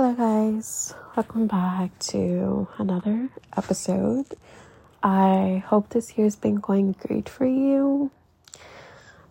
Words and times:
Hello, 0.00 0.12
guys. 0.12 0.94
Welcome 1.16 1.48
back 1.48 1.98
to 2.10 2.68
another 2.78 3.30
episode. 3.56 4.26
I 5.02 5.64
hope 5.66 5.88
this 5.88 6.16
year's 6.16 6.36
been 6.36 6.54
going 6.54 6.92
great 6.92 7.28
for 7.28 7.44
you. 7.44 8.12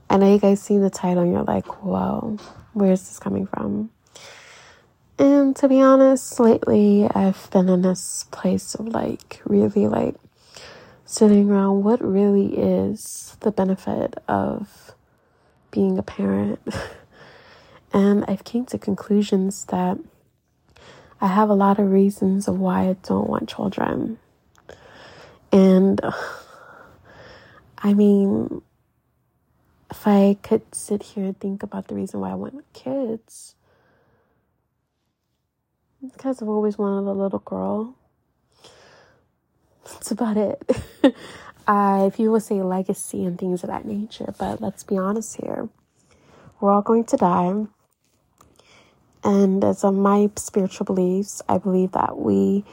I 0.09 0.17
know 0.17 0.29
you 0.29 0.39
guys 0.39 0.61
seen 0.61 0.81
the 0.81 0.89
title 0.89 1.23
and 1.23 1.31
you're 1.31 1.43
like, 1.43 1.81
whoa, 1.85 2.38
where's 2.73 2.99
this 2.99 3.17
coming 3.17 3.47
from? 3.47 3.91
And 5.17 5.55
to 5.55 5.69
be 5.69 5.79
honest, 5.79 6.38
lately 6.38 7.07
I've 7.15 7.49
been 7.49 7.70
in 7.70 7.84
this 7.84 8.25
place 8.31 8.75
of 8.75 8.89
like 8.89 9.41
really 9.45 9.88
like 9.88 10.15
sitting 11.05 11.49
around 11.49 11.86
what 11.86 12.04
really 12.04 12.57
is 12.57 13.38
the 13.39 13.52
benefit 13.52 14.15
of 14.27 14.93
being 15.71 15.97
a 15.97 16.04
parent. 16.04 16.59
and 17.93 18.25
I've 18.27 18.43
came 18.43 18.65
to 18.65 18.77
conclusions 18.77 19.63
that 19.70 19.97
I 21.20 21.27
have 21.27 21.49
a 21.49 21.55
lot 21.55 21.79
of 21.79 21.89
reasons 21.91 22.48
of 22.48 22.59
why 22.59 22.89
I 22.89 22.95
don't 23.03 23.30
want 23.30 23.49
children. 23.49 24.20
And 25.52 25.99
I 27.80 27.93
mean, 27.93 28.62
if 29.90 30.05
I 30.05 30.38
could 30.43 30.76
sit 30.76 31.02
here 31.02 31.26
and 31.26 31.40
think 31.40 31.63
about 31.63 31.88
the 31.88 31.95
reason 31.95 32.20
why 32.20 32.31
I 32.31 32.35
want 32.35 32.63
kids, 32.73 33.55
because 36.02 36.41
I've 36.41 36.49
always 36.49 36.77
wanted 36.77 37.09
a 37.09 37.13
little 37.13 37.40
girl. 37.40 37.95
That's 39.85 40.12
about 40.12 40.38
it. 40.38 40.62
if 41.68 42.20
you 42.20 42.31
would 42.31 42.43
say 42.43 42.62
legacy 42.62 43.26
and 43.26 43.40
things 43.40 43.63
of 43.63 43.70
that 43.70 43.85
nature, 43.85 44.34
but 44.38 44.62
let's 44.62 44.84
be 44.84 44.98
honest 44.98 45.41
here. 45.41 45.70
We're 46.59 46.71
all 46.71 46.81
going 46.81 47.05
to 47.05 47.18
die. 47.18 47.65
And 49.27 49.62
as 49.62 49.84
of 49.84 49.94
my 49.94 50.30
spiritual 50.38 50.86
beliefs, 50.86 51.41
I 51.49 51.58
believe 51.58 51.91
that 51.91 52.18
we 52.18 52.63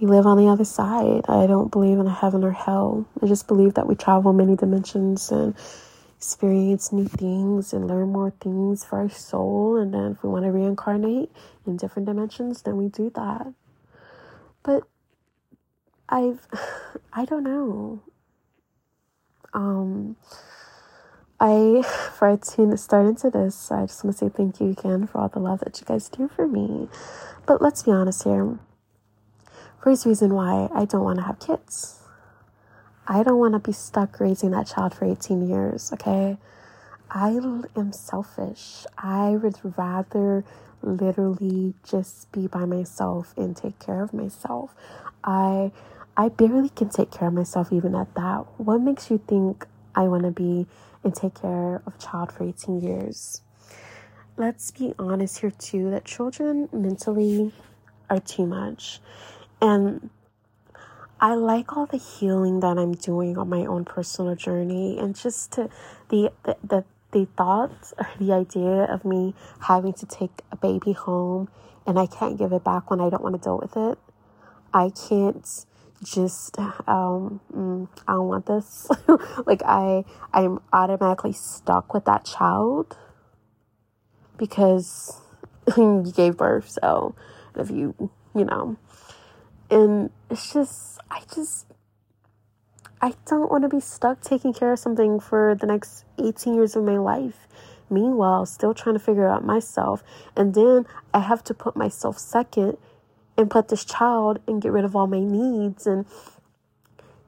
we 0.00 0.06
live 0.06 0.24
on 0.24 0.36
the 0.36 0.46
other 0.46 0.64
side. 0.64 1.24
I 1.28 1.48
don't 1.48 1.72
believe 1.72 1.98
in 1.98 2.06
a 2.06 2.14
heaven 2.14 2.44
or 2.44 2.52
hell. 2.52 3.06
I 3.20 3.26
just 3.26 3.48
believe 3.48 3.74
that 3.74 3.88
we 3.88 3.96
travel 3.96 4.32
many 4.32 4.54
dimensions 4.54 5.32
and 5.32 5.56
experience 6.16 6.92
new 6.92 7.08
things 7.08 7.72
and 7.72 7.88
learn 7.88 8.12
more 8.12 8.30
things 8.40 8.84
for 8.84 9.00
our 9.00 9.10
soul. 9.10 9.76
And 9.76 9.92
then 9.92 10.12
if 10.12 10.22
we 10.22 10.28
want 10.28 10.44
to 10.44 10.52
reincarnate 10.52 11.32
in 11.66 11.76
different 11.76 12.06
dimensions, 12.06 12.62
then 12.62 12.76
we 12.76 12.88
do 12.88 13.10
that. 13.16 13.52
But 14.62 14.84
I've, 16.08 16.46
I 17.12 17.24
don't 17.24 17.42
know. 17.42 18.00
Um, 19.54 20.14
I, 21.42 21.82
for 22.14 22.36
to 22.36 22.76
start 22.76 23.06
into 23.06 23.28
this, 23.28 23.70
I 23.70 23.86
just 23.86 24.04
want 24.04 24.16
to 24.16 24.24
say 24.24 24.30
thank 24.30 24.60
you 24.60 24.70
again 24.70 25.06
for 25.06 25.20
all 25.20 25.28
the 25.28 25.40
love 25.40 25.60
that 25.60 25.80
you 25.80 25.86
guys 25.86 26.08
do 26.08 26.28
for 26.28 26.46
me. 26.46 26.88
But 27.44 27.60
let's 27.60 27.82
be 27.82 27.90
honest 27.90 28.24
here. 28.24 28.58
First 29.82 30.06
reason 30.06 30.32
why 30.32 30.68
I 30.72 30.84
don't 30.84 31.02
want 31.02 31.18
to 31.18 31.24
have 31.24 31.40
kids 31.40 32.02
I 33.06 33.24
don't 33.24 33.38
want 33.38 33.54
to 33.54 33.58
be 33.58 33.72
stuck 33.72 34.20
raising 34.20 34.52
that 34.52 34.68
child 34.68 34.94
for 34.94 35.04
18 35.04 35.48
years, 35.48 35.92
okay? 35.92 36.38
I 37.10 37.30
am 37.76 37.92
selfish. 37.92 38.86
I 38.96 39.30
would 39.30 39.58
rather 39.76 40.44
literally 40.82 41.74
just 41.84 42.30
be 42.30 42.46
by 42.46 42.64
myself 42.64 43.34
and 43.36 43.56
take 43.56 43.78
care 43.78 44.02
of 44.02 44.12
myself. 44.14 44.74
I 45.24 45.72
I 46.16 46.28
barely 46.28 46.68
can 46.68 46.90
take 46.90 47.10
care 47.10 47.28
of 47.28 47.34
myself 47.34 47.72
even 47.72 47.94
at 47.94 48.14
that. 48.14 48.46
What 48.56 48.80
makes 48.80 49.10
you 49.10 49.18
think 49.26 49.66
I 49.94 50.02
want 50.02 50.22
to 50.22 50.30
be 50.30 50.66
and 51.04 51.14
take 51.14 51.40
care 51.40 51.82
of 51.86 51.94
a 51.94 51.98
child 51.98 52.32
for 52.32 52.44
18 52.44 52.80
years? 52.80 53.42
Let's 54.36 54.70
be 54.70 54.94
honest 54.98 55.40
here 55.40 55.50
too 55.50 55.90
that 55.90 56.04
children 56.04 56.68
mentally 56.72 57.52
are 58.08 58.20
too 58.20 58.46
much. 58.46 59.00
And 59.60 60.10
I 61.20 61.34
like 61.34 61.76
all 61.76 61.86
the 61.86 61.98
healing 61.98 62.60
that 62.60 62.78
I'm 62.78 62.94
doing 62.94 63.38
on 63.38 63.48
my 63.48 63.64
own 63.64 63.84
personal 63.84 64.34
journey 64.34 64.98
and 64.98 65.14
just 65.14 65.52
to 65.52 65.68
the 66.08 66.32
the 66.42 66.56
the, 66.64 66.84
the 67.12 67.26
thoughts 67.36 67.94
or 67.96 68.08
the 68.18 68.32
idea 68.32 68.84
of 68.84 69.04
me 69.04 69.34
having 69.60 69.92
to 69.92 70.06
take 70.06 70.42
a 70.50 70.56
baby 70.56 70.92
home 70.92 71.48
and 71.86 71.98
I 71.98 72.06
can't 72.06 72.38
give 72.38 72.52
it 72.52 72.64
back 72.64 72.90
when 72.90 73.00
I 73.00 73.08
don't 73.08 73.22
want 73.22 73.36
to 73.36 73.40
deal 73.40 73.58
with 73.58 73.76
it. 73.76 73.98
I 74.74 74.90
can't 74.90 75.46
just 76.02 76.58
um 76.58 77.40
mm, 77.54 77.88
I 78.06 78.12
don't 78.12 78.28
want 78.28 78.46
this. 78.46 78.88
like 79.46 79.62
I 79.64 80.04
I'm 80.32 80.60
automatically 80.72 81.32
stuck 81.32 81.94
with 81.94 82.04
that 82.06 82.24
child 82.24 82.96
because 84.36 85.20
you 85.76 86.12
gave 86.14 86.36
birth, 86.36 86.68
so 86.68 87.14
if 87.56 87.70
you 87.70 88.10
you 88.34 88.44
know 88.44 88.76
and 89.72 90.10
it's 90.30 90.52
just 90.52 91.00
I 91.10 91.22
just 91.34 91.66
I 93.00 93.14
don't 93.26 93.50
want 93.50 93.62
to 93.62 93.68
be 93.68 93.80
stuck 93.80 94.20
taking 94.20 94.52
care 94.52 94.72
of 94.72 94.78
something 94.78 95.18
for 95.18 95.56
the 95.58 95.66
next 95.66 96.04
18 96.22 96.54
years 96.54 96.76
of 96.76 96.84
my 96.84 96.98
life. 96.98 97.48
Meanwhile, 97.90 98.46
still 98.46 98.74
trying 98.74 98.94
to 98.94 99.00
figure 99.00 99.28
out 99.28 99.44
myself. 99.44 100.04
And 100.36 100.54
then 100.54 100.86
I 101.12 101.18
have 101.18 101.42
to 101.44 101.54
put 101.54 101.74
myself 101.74 102.18
second 102.18 102.78
and 103.36 103.50
put 103.50 103.68
this 103.68 103.84
child 103.84 104.40
and 104.46 104.60
get 104.60 104.72
rid 104.72 104.84
of 104.84 104.94
all 104.94 105.06
my 105.06 105.20
needs. 105.20 105.86
And 105.86 106.06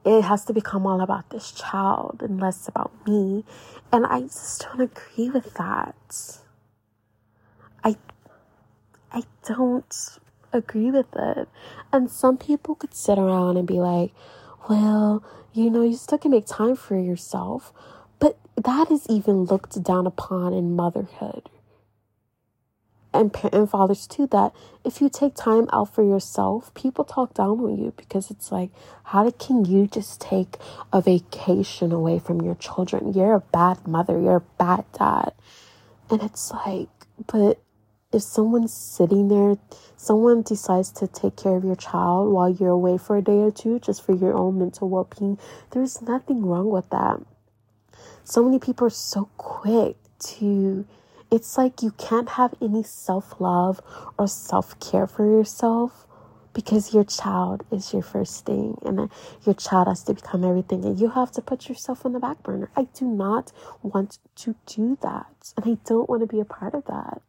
it 0.05 0.21
has 0.23 0.45
to 0.45 0.53
become 0.53 0.85
all 0.85 1.01
about 1.01 1.29
this 1.29 1.51
child 1.51 2.21
and 2.21 2.39
less 2.39 2.67
about 2.67 2.91
me. 3.07 3.43
And 3.91 4.05
I 4.05 4.21
just 4.21 4.61
don't 4.63 4.81
agree 4.81 5.29
with 5.29 5.53
that. 5.55 6.39
I 7.83 7.95
I 9.11 9.23
don't 9.43 10.19
agree 10.53 10.91
with 10.91 11.07
it. 11.15 11.47
And 11.91 12.09
some 12.09 12.37
people 12.37 12.75
could 12.75 12.93
sit 12.93 13.17
around 13.17 13.57
and 13.57 13.67
be 13.67 13.79
like, 13.79 14.11
well, 14.69 15.23
you 15.53 15.69
know, 15.69 15.83
you 15.83 15.95
still 15.95 16.17
can 16.17 16.31
make 16.31 16.45
time 16.45 16.75
for 16.75 16.99
yourself. 16.99 17.71
But 18.19 18.37
that 18.55 18.91
is 18.91 19.05
even 19.09 19.45
looked 19.45 19.81
down 19.83 20.07
upon 20.07 20.53
in 20.53 20.75
motherhood. 20.75 21.49
And, 23.15 23.35
and 23.53 23.69
fathers 23.69 24.07
too, 24.07 24.27
that 24.27 24.53
if 24.83 25.01
you 25.01 25.09
take 25.09 25.35
time 25.35 25.67
out 25.71 25.93
for 25.93 26.03
yourself, 26.03 26.73
people 26.73 27.05
talk 27.05 27.33
down 27.33 27.59
on 27.59 27.77
you 27.77 27.93
because 27.95 28.29
it's 28.29 28.51
like, 28.51 28.71
how 29.05 29.29
can 29.31 29.65
you 29.65 29.87
just 29.87 30.19
take 30.19 30.57
a 30.91 31.01
vacation 31.01 31.91
away 31.91 32.19
from 32.19 32.41
your 32.41 32.55
children? 32.55 33.13
You're 33.13 33.35
a 33.35 33.39
bad 33.39 33.87
mother, 33.87 34.19
you're 34.19 34.37
a 34.37 34.57
bad 34.59 34.85
dad. 34.97 35.33
And 36.09 36.21
it's 36.21 36.51
like, 36.51 36.89
but 37.27 37.59
if 38.11 38.21
someone's 38.21 38.73
sitting 38.73 39.27
there, 39.27 39.57
someone 39.97 40.41
decides 40.41 40.91
to 40.91 41.07
take 41.07 41.35
care 41.35 41.55
of 41.55 41.63
your 41.63 41.75
child 41.75 42.31
while 42.31 42.49
you're 42.49 42.69
away 42.69 42.97
for 42.97 43.17
a 43.17 43.21
day 43.21 43.39
or 43.39 43.51
two 43.51 43.79
just 43.79 44.05
for 44.05 44.13
your 44.15 44.33
own 44.33 44.59
mental 44.59 44.87
well 44.89 45.09
being, 45.17 45.37
there's 45.71 46.01
nothing 46.01 46.45
wrong 46.45 46.69
with 46.69 46.89
that. 46.91 47.19
So 48.23 48.43
many 48.43 48.59
people 48.59 48.87
are 48.87 48.91
so 48.91 49.29
quick 49.37 49.97
to, 50.37 50.85
it's 51.31 51.57
like 51.57 51.81
you 51.81 51.91
can't 51.91 52.29
have 52.29 52.53
any 52.61 52.83
self 52.83 53.39
love 53.39 53.81
or 54.17 54.27
self 54.27 54.79
care 54.79 55.07
for 55.07 55.25
yourself 55.25 56.05
because 56.53 56.93
your 56.93 57.03
child 57.03 57.63
is 57.69 57.91
your 57.91 58.01
first 58.01 58.45
thing 58.45 58.77
and 58.85 59.09
your 59.45 59.53
child 59.55 59.87
has 59.87 60.03
to 60.03 60.13
become 60.13 60.43
everything 60.43 60.85
and 60.85 60.99
you 60.99 61.09
have 61.09 61.29
to 61.31 61.41
put 61.41 61.67
yourself 61.67 62.05
on 62.05 62.13
the 62.13 62.19
back 62.19 62.41
burner. 62.43 62.71
I 62.75 62.87
do 62.93 63.05
not 63.05 63.51
want 63.83 64.19
to 64.37 64.55
do 64.65 64.97
that 65.01 65.51
and 65.57 65.65
I 65.65 65.77
don't 65.87 66.09
want 66.09 66.21
to 66.21 66.27
be 66.27 66.39
a 66.39 66.45
part 66.45 66.73
of 66.73 66.85
that. 66.85 67.21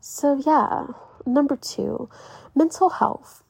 So, 0.00 0.40
yeah, 0.46 0.86
number 1.26 1.56
two, 1.56 2.08
mental 2.54 2.88
health. 2.88 3.44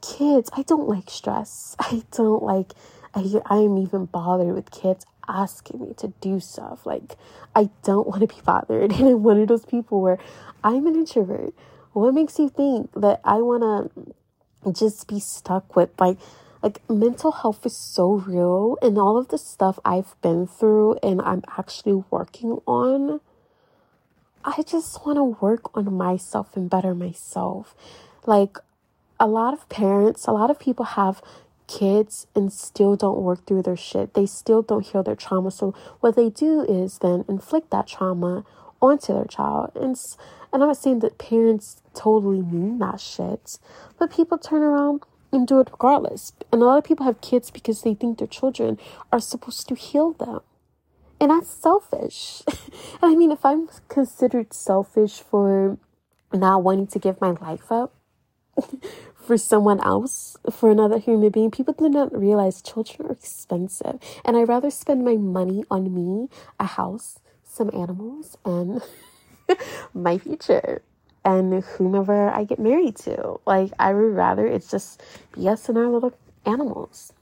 Kids, 0.00 0.48
I 0.52 0.62
don't 0.62 0.88
like 0.88 1.10
stress. 1.10 1.74
I 1.80 2.04
don't 2.12 2.42
like, 2.42 2.72
I, 3.14 3.40
I'm 3.46 3.76
even 3.78 4.06
bothered 4.06 4.54
with 4.54 4.70
kids 4.70 5.04
asking 5.28 5.80
me 5.80 5.94
to 5.98 6.08
do 6.20 6.40
stuff. 6.40 6.86
Like, 6.86 7.16
I 7.54 7.70
don't 7.82 8.06
want 8.06 8.20
to 8.20 8.26
be 8.26 8.40
bothered. 8.44 8.92
And 8.98 9.08
I'm 9.08 9.22
one 9.22 9.40
of 9.40 9.48
those 9.48 9.64
people 9.64 10.00
where 10.00 10.18
I'm 10.62 10.86
an 10.86 10.94
introvert. 10.94 11.54
What 11.92 12.14
makes 12.14 12.38
you 12.38 12.48
think 12.48 12.90
that 12.94 13.20
I 13.24 13.36
want 13.42 13.90
to 14.64 14.72
just 14.72 15.08
be 15.08 15.20
stuck 15.20 15.76
with, 15.76 15.90
like, 15.98 16.18
like 16.62 16.88
mental 16.88 17.32
health 17.32 17.66
is 17.66 17.76
so 17.76 18.12
real 18.12 18.78
and 18.80 18.96
all 18.96 19.18
of 19.18 19.28
the 19.28 19.38
stuff 19.38 19.78
I've 19.84 20.14
been 20.22 20.46
through 20.46 20.98
and 21.02 21.20
I'm 21.20 21.42
actually 21.58 22.04
working 22.10 22.60
on 22.66 23.20
I 24.44 24.62
just 24.62 25.06
want 25.06 25.18
to 25.18 25.24
work 25.24 25.76
on 25.76 25.94
myself 25.94 26.56
and 26.56 26.68
better 26.68 26.94
myself. 26.94 27.76
Like 28.26 28.58
a 29.20 29.26
lot 29.26 29.54
of 29.54 29.68
parents, 29.68 30.26
a 30.26 30.32
lot 30.32 30.50
of 30.50 30.58
people 30.58 30.84
have 30.84 31.22
kids 31.78 32.26
and 32.34 32.52
still 32.52 32.96
don't 32.96 33.22
work 33.22 33.46
through 33.46 33.62
their 33.62 33.76
shit. 33.76 34.14
They 34.14 34.26
still 34.26 34.62
don't 34.62 34.86
heal 34.86 35.02
their 35.02 35.16
trauma. 35.16 35.50
So 35.50 35.74
what 36.00 36.16
they 36.16 36.28
do 36.28 36.62
is 36.62 36.98
then 36.98 37.24
inflict 37.28 37.70
that 37.70 37.86
trauma 37.86 38.44
onto 38.80 39.12
their 39.12 39.24
child. 39.24 39.72
And 39.74 39.96
and 40.52 40.62
I'm 40.62 40.68
not 40.68 40.76
saying 40.76 40.98
that 40.98 41.16
parents 41.16 41.80
totally 41.94 42.42
mean 42.42 42.78
that 42.78 43.00
shit, 43.00 43.58
but 43.98 44.12
people 44.12 44.36
turn 44.36 44.62
around 44.62 45.02
and 45.32 45.46
do 45.46 45.60
it 45.60 45.70
regardless. 45.72 46.34
And 46.52 46.60
a 46.60 46.66
lot 46.66 46.76
of 46.76 46.84
people 46.84 47.06
have 47.06 47.22
kids 47.22 47.50
because 47.50 47.80
they 47.82 47.94
think 47.94 48.18
their 48.18 48.26
children 48.26 48.78
are 49.10 49.20
supposed 49.20 49.66
to 49.68 49.74
heal 49.74 50.12
them. 50.12 50.40
And 51.18 51.30
that's 51.30 51.50
selfish. 51.50 52.42
And 53.02 53.12
I 53.12 53.14
mean, 53.14 53.32
if 53.32 53.44
I'm 53.44 53.68
considered 53.88 54.52
selfish 54.52 55.20
for 55.20 55.78
not 56.32 56.62
wanting 56.62 56.86
to 56.88 56.98
give 56.98 57.20
my 57.20 57.30
life 57.30 57.70
up 57.72 57.94
for 59.22 59.38
someone 59.38 59.80
else, 59.80 60.36
for 60.50 60.70
another 60.70 60.98
human 60.98 61.30
being. 61.30 61.50
People 61.50 61.74
do 61.74 61.88
not 61.88 62.16
realize 62.16 62.60
children 62.60 63.08
are 63.08 63.12
expensive. 63.12 63.98
And 64.24 64.36
I'd 64.36 64.48
rather 64.48 64.70
spend 64.70 65.04
my 65.04 65.16
money 65.16 65.64
on 65.70 65.94
me, 65.94 66.28
a 66.58 66.66
house, 66.66 67.20
some 67.44 67.70
animals, 67.72 68.36
and 68.44 68.82
my 69.94 70.18
future 70.18 70.82
and 71.24 71.62
whomever 71.62 72.28
I 72.30 72.44
get 72.44 72.58
married 72.58 72.96
to. 72.98 73.40
Like, 73.46 73.72
I 73.78 73.92
would 73.92 74.14
rather 74.14 74.46
it's 74.46 74.70
just 74.70 75.02
us 75.36 75.68
and 75.68 75.78
our 75.78 75.88
little 75.88 76.14
animals. 76.44 77.12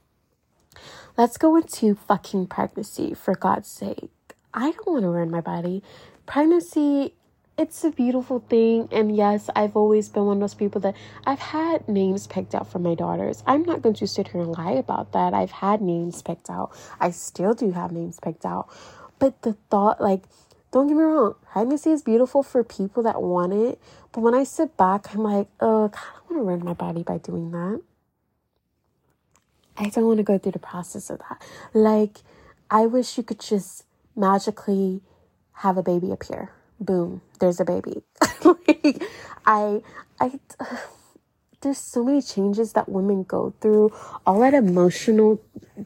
Let's 1.17 1.37
go 1.37 1.55
into 1.55 1.95
fucking 1.95 2.47
pregnancy, 2.47 3.13
for 3.13 3.35
God's 3.35 3.67
sake. 3.69 4.09
I 4.53 4.71
don't 4.71 4.87
want 4.87 5.03
to 5.03 5.09
ruin 5.09 5.29
my 5.29 5.41
body. 5.41 5.83
Pregnancy 6.25 7.13
it's 7.57 7.83
a 7.83 7.91
beautiful 7.91 8.39
thing. 8.39 8.87
And 8.91 9.15
yes, 9.15 9.49
I've 9.55 9.75
always 9.75 10.09
been 10.09 10.25
one 10.25 10.37
of 10.37 10.41
those 10.41 10.53
people 10.53 10.81
that 10.81 10.95
I've 11.25 11.39
had 11.39 11.87
names 11.87 12.27
picked 12.27 12.55
out 12.55 12.71
for 12.71 12.79
my 12.79 12.95
daughters. 12.95 13.43
I'm 13.45 13.63
not 13.63 13.81
going 13.81 13.95
to 13.95 14.07
sit 14.07 14.29
here 14.29 14.41
and 14.41 14.51
lie 14.51 14.71
about 14.71 15.11
that. 15.13 15.33
I've 15.33 15.51
had 15.51 15.81
names 15.81 16.21
picked 16.21 16.49
out. 16.49 16.71
I 16.99 17.11
still 17.11 17.53
do 17.53 17.71
have 17.71 17.91
names 17.91 18.19
picked 18.19 18.45
out. 18.45 18.69
But 19.19 19.41
the 19.43 19.53
thought, 19.69 20.01
like, 20.01 20.23
don't 20.71 20.87
get 20.87 20.95
me 20.95 21.03
wrong, 21.03 21.35
pregnancy 21.51 21.91
is 21.91 22.01
beautiful 22.01 22.43
for 22.43 22.63
people 22.63 23.03
that 23.03 23.21
want 23.21 23.53
it. 23.53 23.79
But 24.11 24.21
when 24.21 24.33
I 24.33 24.43
sit 24.43 24.77
back, 24.77 25.13
I'm 25.13 25.21
like, 25.21 25.47
oh, 25.59 25.89
God, 25.89 25.99
I 25.99 26.33
want 26.33 26.41
to 26.41 26.47
ruin 26.47 26.65
my 26.65 26.73
body 26.73 27.03
by 27.03 27.17
doing 27.17 27.51
that. 27.51 27.81
I 29.77 29.89
don't 29.89 30.05
want 30.05 30.17
to 30.17 30.23
go 30.23 30.37
through 30.37 30.53
the 30.53 30.59
process 30.59 31.09
of 31.09 31.19
that. 31.19 31.41
Like, 31.73 32.19
I 32.69 32.85
wish 32.85 33.17
you 33.17 33.23
could 33.23 33.39
just 33.39 33.83
magically 34.15 35.01
have 35.53 35.77
a 35.77 35.83
baby 35.83 36.11
appear 36.11 36.51
boom, 36.81 37.21
there's 37.39 37.59
a 37.59 37.65
baby. 37.65 38.01
like, 38.43 39.03
I, 39.45 39.81
I, 40.19 40.39
there's 41.61 41.77
so 41.77 42.03
many 42.03 42.21
changes 42.21 42.73
that 42.73 42.89
women 42.89 43.23
go 43.23 43.53
through, 43.61 43.93
all 44.25 44.39
that 44.41 44.53
emotional, 44.53 45.39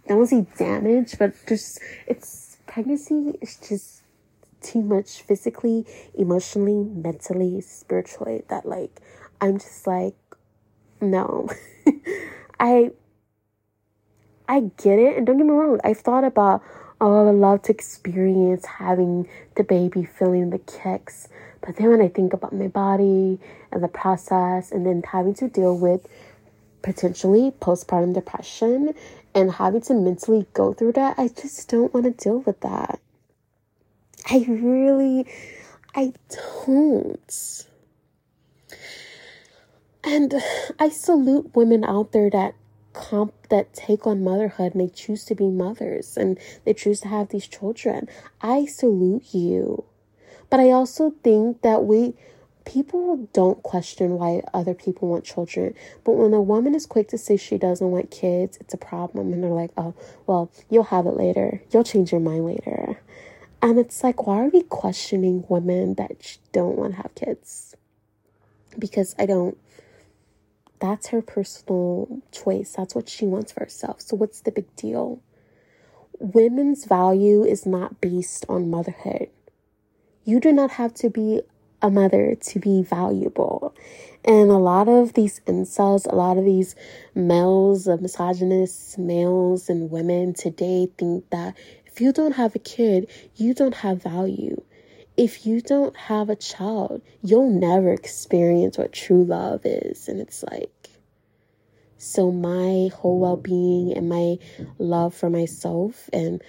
don't 0.08 0.26
say 0.26 0.48
damage, 0.58 1.18
but 1.20 1.34
just, 1.48 1.80
it's, 2.08 2.58
pregnancy 2.66 3.38
is 3.42 3.58
just 3.58 4.02
too 4.62 4.82
much 4.82 5.22
physically, 5.22 5.86
emotionally, 6.16 6.84
mentally, 6.84 7.62
spiritually, 7.62 8.44
that 8.50 8.66
like, 8.66 9.02
I'm 9.42 9.60
just 9.60 9.86
like, 9.86 10.16
no. 11.02 11.50
I, 12.60 12.92
I 14.48 14.72
get 14.78 14.98
it, 14.98 15.18
and 15.18 15.28
don't 15.28 15.38
get 15.38 15.46
me 15.46 15.52
wrong, 15.52 15.80
I've 15.84 16.00
thought 16.00 16.24
about, 16.24 16.64
Oh, 17.02 17.22
I 17.22 17.24
would 17.24 17.40
love 17.40 17.64
to 17.64 17.72
experience 17.72 18.66
having 18.66 19.28
the 19.56 19.64
baby 19.64 20.06
feeling 20.06 20.50
the 20.50 20.60
kicks. 20.60 21.28
But 21.62 21.76
then 21.76 21.90
when 21.90 22.02
I 22.02 22.08
think 22.08 22.34
about 22.34 22.54
my 22.54 22.68
body 22.68 23.40
and 23.72 23.84
the 23.84 23.88
process 23.88 24.72
and 24.72 24.86
then 24.86 25.04
having 25.06 25.34
to 25.36 25.50
deal 25.50 25.78
with 25.78 26.08
potentially 26.82 27.52
postpartum 27.60 28.14
depression 28.14 28.94
and 29.34 29.52
having 29.52 29.82
to 29.82 29.94
mentally 29.94 30.46
go 30.54 30.74
through 30.74 30.94
that, 30.94 31.18
I 31.18 31.28
just 31.28 31.68
don't 31.68 31.94
want 31.94 32.06
to 32.06 32.12
deal 32.12 32.40
with 32.40 32.62
that. 32.62 33.00
I 34.30 34.46
really, 34.48 35.28
I 35.94 36.14
don't. 36.56 37.66
And 40.04 40.34
I 40.80 40.90
salute 40.90 41.56
women 41.56 41.84
out 41.84 42.12
there 42.12 42.30
that 42.30 42.54
comp 42.96 43.34
that 43.50 43.74
take 43.74 44.08
on 44.08 44.24
motherhood 44.24 44.74
and 44.74 44.82
they 44.82 44.94
choose 44.94 45.26
to 45.26 45.36
be 45.36 45.50
mothers 45.50 46.18
and 46.18 46.40
they 46.64 46.74
choose 46.74 47.02
to 47.02 47.10
have 47.10 47.30
these 47.30 47.48
children. 47.48 48.08
I 48.42 48.66
salute 48.66 49.34
you. 49.34 49.84
But 50.50 50.62
I 50.62 50.72
also 50.72 51.14
think 51.24 51.62
that 51.62 51.84
we 51.84 52.14
people 52.64 53.30
don't 53.34 53.62
question 53.62 54.14
why 54.14 54.42
other 54.54 54.74
people 54.74 55.10
want 55.10 55.24
children. 55.24 55.76
But 56.04 56.14
when 56.14 56.34
a 56.34 56.42
woman 56.42 56.74
is 56.74 56.86
quick 56.86 57.10
to 57.10 57.18
say 57.18 57.38
she 57.38 57.58
doesn't 57.58 57.92
want 57.92 58.10
kids, 58.10 58.58
it's 58.60 58.74
a 58.74 58.78
problem. 58.78 59.34
And 59.34 59.44
they're 59.44 59.52
like, 59.52 59.72
oh, 59.78 59.94
well, 60.26 60.50
you'll 60.70 60.86
have 60.86 61.06
it 61.06 61.16
later. 61.16 61.62
You'll 61.72 61.84
change 61.84 62.12
your 62.12 62.22
mind 62.22 62.46
later. 62.46 63.00
And 63.62 63.78
it's 63.78 64.04
like, 64.04 64.26
why 64.26 64.46
are 64.46 64.50
we 64.50 64.64
questioning 64.64 65.46
women 65.50 65.96
that 65.96 66.38
don't 66.52 66.78
want 66.78 66.96
to 66.96 67.02
have 67.02 67.16
kids? 67.16 67.76
Because 68.78 69.16
I 69.20 69.26
don't 69.26 69.58
that's 70.80 71.08
her 71.08 71.22
personal 71.22 72.22
choice. 72.32 72.74
That's 72.76 72.96
what 72.96 73.10
she 73.10 73.26
wants 73.26 73.52
for 73.52 73.62
herself. 73.62 74.02
So, 74.02 74.16
what's 74.16 74.42
the 74.42 74.52
big 74.52 74.74
deal? 74.76 75.22
Women's 76.20 76.86
value 76.86 77.44
is 77.44 77.66
not 77.66 78.02
based 78.02 78.46
on 78.48 78.70
motherhood. 78.70 79.30
You 80.24 80.40
do 80.40 80.52
not 80.52 80.72
have 80.72 80.94
to 80.96 81.10
be 81.10 81.42
a 81.82 81.90
mother 81.90 82.36
to 82.36 82.60
be 82.60 82.82
valuable. 82.82 83.76
And 84.24 84.50
a 84.50 84.58
lot 84.58 84.88
of 84.88 85.14
these 85.14 85.42
incels, 85.42 86.12
a 86.12 86.16
lot 86.16 86.38
of 86.38 86.46
these 86.46 86.76
males, 87.14 87.88
misogynists, 87.88 88.98
males, 88.98 89.70
and 89.70 89.92
women 89.92 90.34
today 90.34 90.88
think 90.98 91.30
that 91.30 91.56
if 91.86 92.02
you 92.02 92.12
don't 92.12 92.34
have 92.34 92.56
a 92.56 92.60
kid, 92.60 93.08
you 93.36 93.54
don't 93.54 93.76
have 93.76 94.02
value 94.02 94.62
if 95.18 95.46
you 95.46 95.62
don't 95.62 95.96
have 95.96 96.30
a 96.30 96.36
child, 96.36 97.02
you'll 97.22 97.50
never 97.50 97.92
experience 97.92 98.78
what 98.78 98.92
true 98.92 99.24
love 99.24 99.62
is. 99.66 100.08
And 100.08 100.20
it's 100.20 100.44
like, 100.52 100.90
so 101.98 102.32
my 102.32 102.90
whole 102.94 103.20
well 103.20 103.38
being 103.38 103.94
and 103.96 104.10
my 104.10 104.38
love 104.78 105.16
for 105.16 105.30
myself, 105.30 106.10
and 106.12 106.42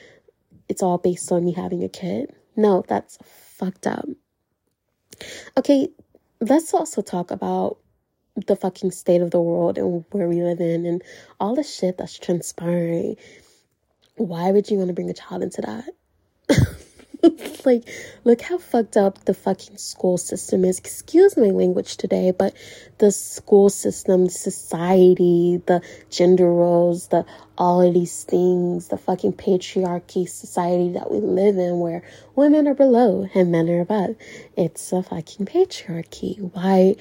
it's 0.68 0.82
all 0.82 0.98
based 0.98 1.30
on 1.30 1.44
me 1.44 1.52
having 1.52 1.84
a 1.84 1.88
kid. 1.88 2.34
No, 2.56 2.84
that's 2.88 3.18
fucked 3.22 3.86
up. 3.86 4.06
Okay, 5.56 5.88
let's 6.40 6.74
also 6.74 7.02
talk 7.02 7.30
about 7.30 7.78
the 8.46 8.56
fucking 8.56 8.90
state 8.90 9.22
of 9.22 9.30
the 9.30 9.40
world 9.40 9.78
and 9.78 10.04
where 10.10 10.28
we 10.28 10.42
live 10.42 10.60
in 10.60 10.84
and 10.84 11.02
all 11.40 11.54
the 11.54 11.62
shit 11.62 11.96
that's 11.96 12.18
transpiring. 12.18 13.16
Why 14.16 14.50
would 14.50 14.70
you 14.70 14.76
want 14.76 14.88
to 14.88 14.94
bring 14.94 15.08
a 15.10 15.14
child 15.14 15.42
into 15.42 15.62
that? 15.62 15.88
like, 17.64 17.88
look 18.24 18.40
how 18.40 18.58
fucked 18.58 18.96
up 18.96 19.24
the 19.24 19.34
fucking 19.34 19.76
school 19.78 20.18
system 20.18 20.64
is. 20.64 20.78
Excuse 20.78 21.36
my 21.36 21.50
language 21.50 21.96
today, 21.96 22.32
but 22.36 22.54
the 22.98 23.10
school 23.10 23.70
system, 23.70 24.28
society, 24.28 25.62
the 25.66 25.82
gender 26.10 26.50
roles, 26.52 27.08
the 27.08 27.24
all 27.58 27.80
of 27.80 27.94
these 27.94 28.24
things, 28.24 28.88
the 28.88 28.98
fucking 28.98 29.32
patriarchy 29.32 30.28
society 30.28 30.92
that 30.92 31.10
we 31.10 31.18
live 31.18 31.56
in 31.56 31.80
where 31.80 32.02
women 32.34 32.68
are 32.68 32.74
below 32.74 33.28
and 33.34 33.50
men 33.50 33.68
are 33.70 33.80
above. 33.80 34.16
It's 34.56 34.92
a 34.92 35.02
fucking 35.02 35.46
patriarchy. 35.46 36.38
Why? 36.52 36.96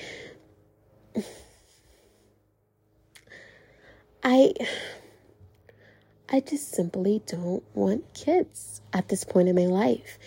I. 4.23 4.53
I 6.29 6.39
just 6.39 6.71
simply 6.71 7.21
don't 7.27 7.63
want 7.75 8.13
kids 8.13 8.81
at 8.93 9.09
this 9.09 9.23
point 9.23 9.47
in 9.47 9.55
my 9.55 9.67
life. 9.67 10.17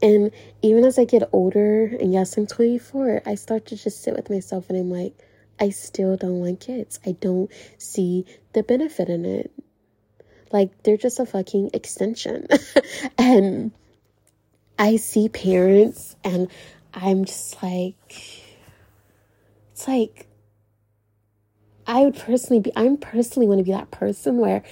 And 0.00 0.32
even 0.62 0.84
as 0.84 0.98
I 0.98 1.04
get 1.04 1.28
older, 1.32 1.84
and 1.84 2.12
yes, 2.12 2.36
I'm 2.36 2.46
24, 2.46 3.22
I 3.26 3.34
start 3.34 3.66
to 3.66 3.76
just 3.76 4.02
sit 4.02 4.14
with 4.14 4.30
myself 4.30 4.68
and 4.68 4.78
I'm 4.78 4.90
like, 4.90 5.14
I 5.60 5.70
still 5.70 6.16
don't 6.16 6.40
want 6.40 6.60
kids. 6.60 6.98
I 7.06 7.12
don't 7.12 7.50
see 7.78 8.26
the 8.52 8.62
benefit 8.62 9.08
in 9.08 9.24
it. 9.24 9.52
Like, 10.50 10.82
they're 10.82 10.96
just 10.96 11.20
a 11.20 11.26
fucking 11.26 11.70
extension. 11.72 12.46
and 13.18 13.72
I 14.78 14.96
see 14.96 15.28
parents, 15.28 16.16
and 16.24 16.48
I'm 16.92 17.24
just 17.24 17.62
like, 17.62 18.42
it's 19.72 19.86
like, 19.86 20.26
I 21.86 22.02
would 22.02 22.16
personally 22.16 22.60
be, 22.60 22.72
I'm 22.74 22.96
personally 22.96 23.46
want 23.46 23.58
to 23.58 23.64
be 23.64 23.72
that 23.72 23.90
person 23.90 24.38
where 24.38 24.62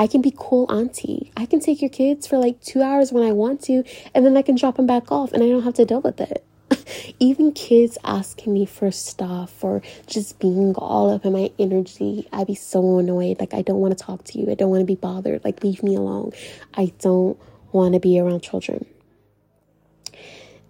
I 0.00 0.06
can 0.06 0.22
be 0.22 0.32
cool 0.34 0.64
auntie. 0.72 1.30
I 1.36 1.44
can 1.44 1.60
take 1.60 1.82
your 1.82 1.90
kids 1.90 2.26
for 2.26 2.38
like 2.38 2.58
two 2.62 2.80
hours 2.80 3.12
when 3.12 3.22
I 3.22 3.32
want 3.32 3.60
to, 3.64 3.84
and 4.14 4.24
then 4.24 4.34
I 4.34 4.40
can 4.40 4.54
drop 4.54 4.76
them 4.76 4.86
back 4.86 5.12
off 5.12 5.34
and 5.34 5.42
I 5.42 5.48
don't 5.50 5.62
have 5.62 5.74
to 5.74 5.84
deal 5.84 6.00
with 6.00 6.22
it. 6.22 6.42
Even 7.20 7.52
kids 7.52 7.98
asking 8.02 8.54
me 8.54 8.64
for 8.64 8.90
stuff 8.90 9.62
or 9.62 9.82
just 10.06 10.38
being 10.38 10.74
all 10.76 11.12
up 11.12 11.26
in 11.26 11.34
my 11.34 11.50
energy, 11.58 12.26
I'd 12.32 12.46
be 12.46 12.54
so 12.54 12.98
annoyed. 12.98 13.40
Like, 13.40 13.52
I 13.52 13.60
don't 13.60 13.80
want 13.80 13.96
to 13.98 14.02
talk 14.02 14.24
to 14.24 14.38
you. 14.38 14.50
I 14.50 14.54
don't 14.54 14.70
want 14.70 14.80
to 14.80 14.86
be 14.86 14.94
bothered. 14.94 15.44
Like, 15.44 15.62
leave 15.62 15.82
me 15.82 15.96
alone. 15.96 16.32
I 16.72 16.94
don't 17.00 17.38
want 17.70 17.92
to 17.92 18.00
be 18.00 18.18
around 18.18 18.42
children. 18.42 18.86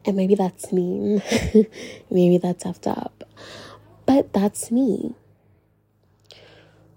And 0.04 0.16
maybe 0.16 0.34
that's 0.34 0.72
mean. 0.72 1.22
maybe 2.10 2.38
that's 2.38 2.64
effed 2.64 2.90
up. 2.90 3.22
But 4.06 4.32
that's 4.32 4.72
me. 4.72 5.14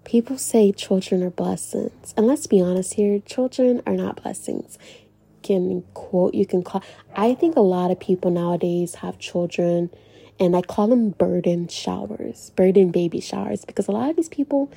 People 0.04 0.36
say 0.36 0.70
children 0.70 1.22
are 1.22 1.30
blessings. 1.30 2.12
And 2.16 2.26
let's 2.26 2.46
be 2.46 2.60
honest 2.60 2.94
here, 2.94 3.20
children 3.20 3.82
are 3.86 3.94
not 3.94 4.22
blessings. 4.22 4.78
Can 5.42 5.82
quote 5.94 6.34
you 6.34 6.46
can 6.46 6.62
call 6.62 6.82
I 7.14 7.34
think 7.34 7.56
a 7.56 7.60
lot 7.60 7.90
of 7.90 8.00
people 8.00 8.30
nowadays 8.30 8.96
have 8.96 9.18
children 9.18 9.90
and 10.40 10.56
I 10.56 10.62
call 10.62 10.88
them 10.88 11.10
burden 11.10 11.68
showers, 11.68 12.50
burden 12.56 12.90
baby 12.90 13.20
showers, 13.20 13.64
because 13.64 13.88
a 13.88 13.92
lot 13.92 14.10
of 14.10 14.16
these 14.16 14.28
people 14.28 14.70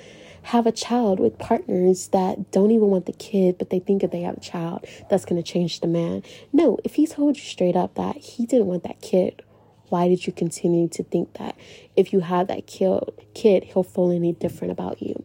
have 0.44 0.68
a 0.68 0.72
child 0.72 1.20
with 1.20 1.38
partners 1.40 2.08
that 2.10 2.52
don't 2.52 2.72
even 2.72 2.88
want 2.88 3.06
the 3.06 3.14
kid, 3.14 3.58
but 3.58 3.70
they 3.70 3.80
think 3.80 4.02
that 4.02 4.12
they 4.12 4.22
have 4.22 4.38
a 4.38 4.42
child 4.42 4.86
that's 5.10 5.26
going 5.26 5.42
to 5.42 5.52
change 5.52 5.80
the 5.80 5.88
man. 5.88 6.24
No, 6.54 6.78
if 6.84 6.96
he 6.96 7.08
told 7.08 7.38
you 7.38 7.44
straight 7.44 7.76
up 7.76 7.96
that 7.96 8.18
he 8.18 8.46
didn't 8.46 8.68
want 8.68 8.84
that 8.84 9.02
kid, 9.02 9.42
why 9.90 10.08
did 10.08 10.28
you 10.28 10.34
continue 10.34 10.88
to 10.90 11.04
think 11.04 11.34
that 11.34 11.56
if 11.96 12.12
you 12.14 12.20
have 12.22 12.48
that 12.48 12.68
kid, 12.68 13.64
he'll 13.64 13.84
feel 13.84 14.12
any 14.12 14.34
different 14.34 14.72
about 14.72 15.02
you? 15.02 15.24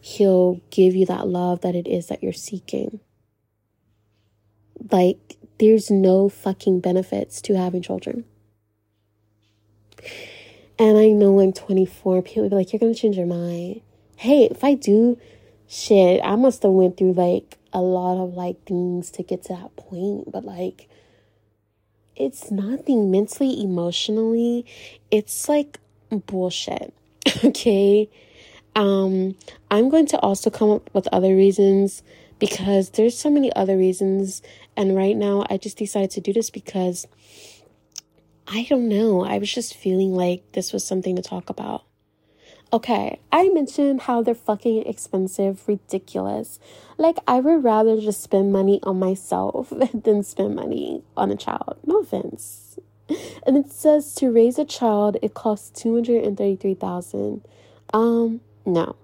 He'll 0.00 0.60
give 0.70 0.94
you 0.94 1.06
that 1.06 1.26
love 1.26 1.62
that 1.62 1.74
it 1.74 1.86
is 1.86 2.08
that 2.08 2.22
you're 2.22 2.32
seeking. 2.32 3.00
Like, 4.90 5.36
there's 5.58 5.90
no 5.90 6.28
fucking 6.28 6.80
benefits 6.80 7.40
to 7.42 7.56
having 7.56 7.82
children. 7.82 8.24
And 10.78 10.98
I 10.98 11.08
know 11.08 11.40
I'm 11.40 11.52
24, 11.52 12.22
people 12.22 12.48
be 12.48 12.56
like, 12.56 12.72
you're 12.72 12.80
gonna 12.80 12.94
change 12.94 13.16
your 13.16 13.26
mind. 13.26 13.80
Hey, 14.16 14.44
if 14.50 14.64
I 14.64 14.74
do 14.74 15.18
shit, 15.68 16.20
I 16.22 16.36
must 16.36 16.62
have 16.64 16.72
went 16.72 16.96
through 16.96 17.12
like 17.12 17.58
a 17.72 17.80
lot 17.80 18.22
of 18.22 18.34
like 18.34 18.64
things 18.64 19.10
to 19.12 19.22
get 19.22 19.44
to 19.44 19.54
that 19.54 19.76
point. 19.76 20.30
But 20.30 20.44
like 20.44 20.88
it's 22.16 22.50
nothing 22.50 23.10
mentally, 23.10 23.60
emotionally. 23.62 24.66
It's 25.10 25.48
like 25.48 25.78
bullshit. 26.10 26.94
okay. 27.44 28.08
Um, 28.76 29.36
I'm 29.70 29.88
going 29.88 30.06
to 30.06 30.18
also 30.18 30.50
come 30.50 30.70
up 30.70 30.90
with 30.92 31.08
other 31.12 31.34
reasons 31.34 32.02
because 32.38 32.90
there's 32.90 33.16
so 33.16 33.30
many 33.30 33.52
other 33.54 33.76
reasons. 33.76 34.42
And 34.76 34.96
right 34.96 35.16
now, 35.16 35.46
I 35.48 35.56
just 35.56 35.78
decided 35.78 36.10
to 36.12 36.20
do 36.20 36.32
this 36.32 36.50
because 36.50 37.06
I 38.46 38.66
don't 38.68 38.88
know. 38.88 39.24
I 39.24 39.38
was 39.38 39.52
just 39.52 39.74
feeling 39.74 40.14
like 40.14 40.52
this 40.52 40.72
was 40.72 40.84
something 40.84 41.16
to 41.16 41.22
talk 41.22 41.50
about. 41.50 41.84
Okay, 42.74 43.20
I 43.30 43.50
mentioned 43.50 44.00
how 44.00 44.20
they're 44.20 44.34
fucking 44.34 44.84
expensive, 44.84 45.62
ridiculous. 45.68 46.58
Like, 46.98 47.18
I 47.24 47.38
would 47.38 47.62
rather 47.62 48.00
just 48.00 48.20
spend 48.20 48.52
money 48.52 48.80
on 48.82 48.98
myself 48.98 49.72
than 49.94 50.24
spend 50.24 50.56
money 50.56 51.04
on 51.16 51.30
a 51.30 51.36
child. 51.36 51.78
No 51.86 52.00
offense. 52.00 52.80
And 53.46 53.56
it 53.56 53.70
says 53.70 54.12
to 54.16 54.32
raise 54.32 54.58
a 54.58 54.64
child, 54.64 55.18
it 55.22 55.34
costs 55.34 55.70
233000 55.80 57.42
Um, 57.92 58.40
no. 58.66 58.96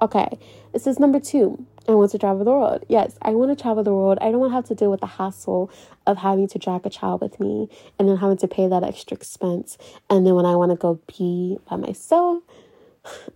Okay, 0.00 0.38
it 0.72 0.80
says 0.80 0.98
number 0.98 1.20
two, 1.20 1.66
I 1.86 1.92
want 1.92 2.10
to 2.12 2.18
travel 2.18 2.42
the 2.42 2.52
world. 2.52 2.86
Yes, 2.88 3.18
I 3.20 3.32
want 3.32 3.50
to 3.56 3.62
travel 3.62 3.84
the 3.84 3.92
world. 3.92 4.16
I 4.22 4.30
don't 4.30 4.40
want 4.40 4.52
to 4.52 4.56
have 4.56 4.68
to 4.68 4.74
deal 4.74 4.90
with 4.90 5.00
the 5.00 5.06
hassle 5.06 5.70
of 6.06 6.16
having 6.16 6.48
to 6.48 6.58
drag 6.58 6.86
a 6.86 6.90
child 6.90 7.20
with 7.20 7.38
me 7.38 7.68
and 7.98 8.08
then 8.08 8.16
having 8.16 8.38
to 8.38 8.48
pay 8.48 8.66
that 8.66 8.82
extra 8.82 9.14
expense. 9.14 9.76
And 10.08 10.26
then 10.26 10.34
when 10.34 10.46
I 10.46 10.56
want 10.56 10.70
to 10.70 10.76
go 10.76 11.00
be 11.06 11.58
by 11.68 11.76
myself, 11.76 12.42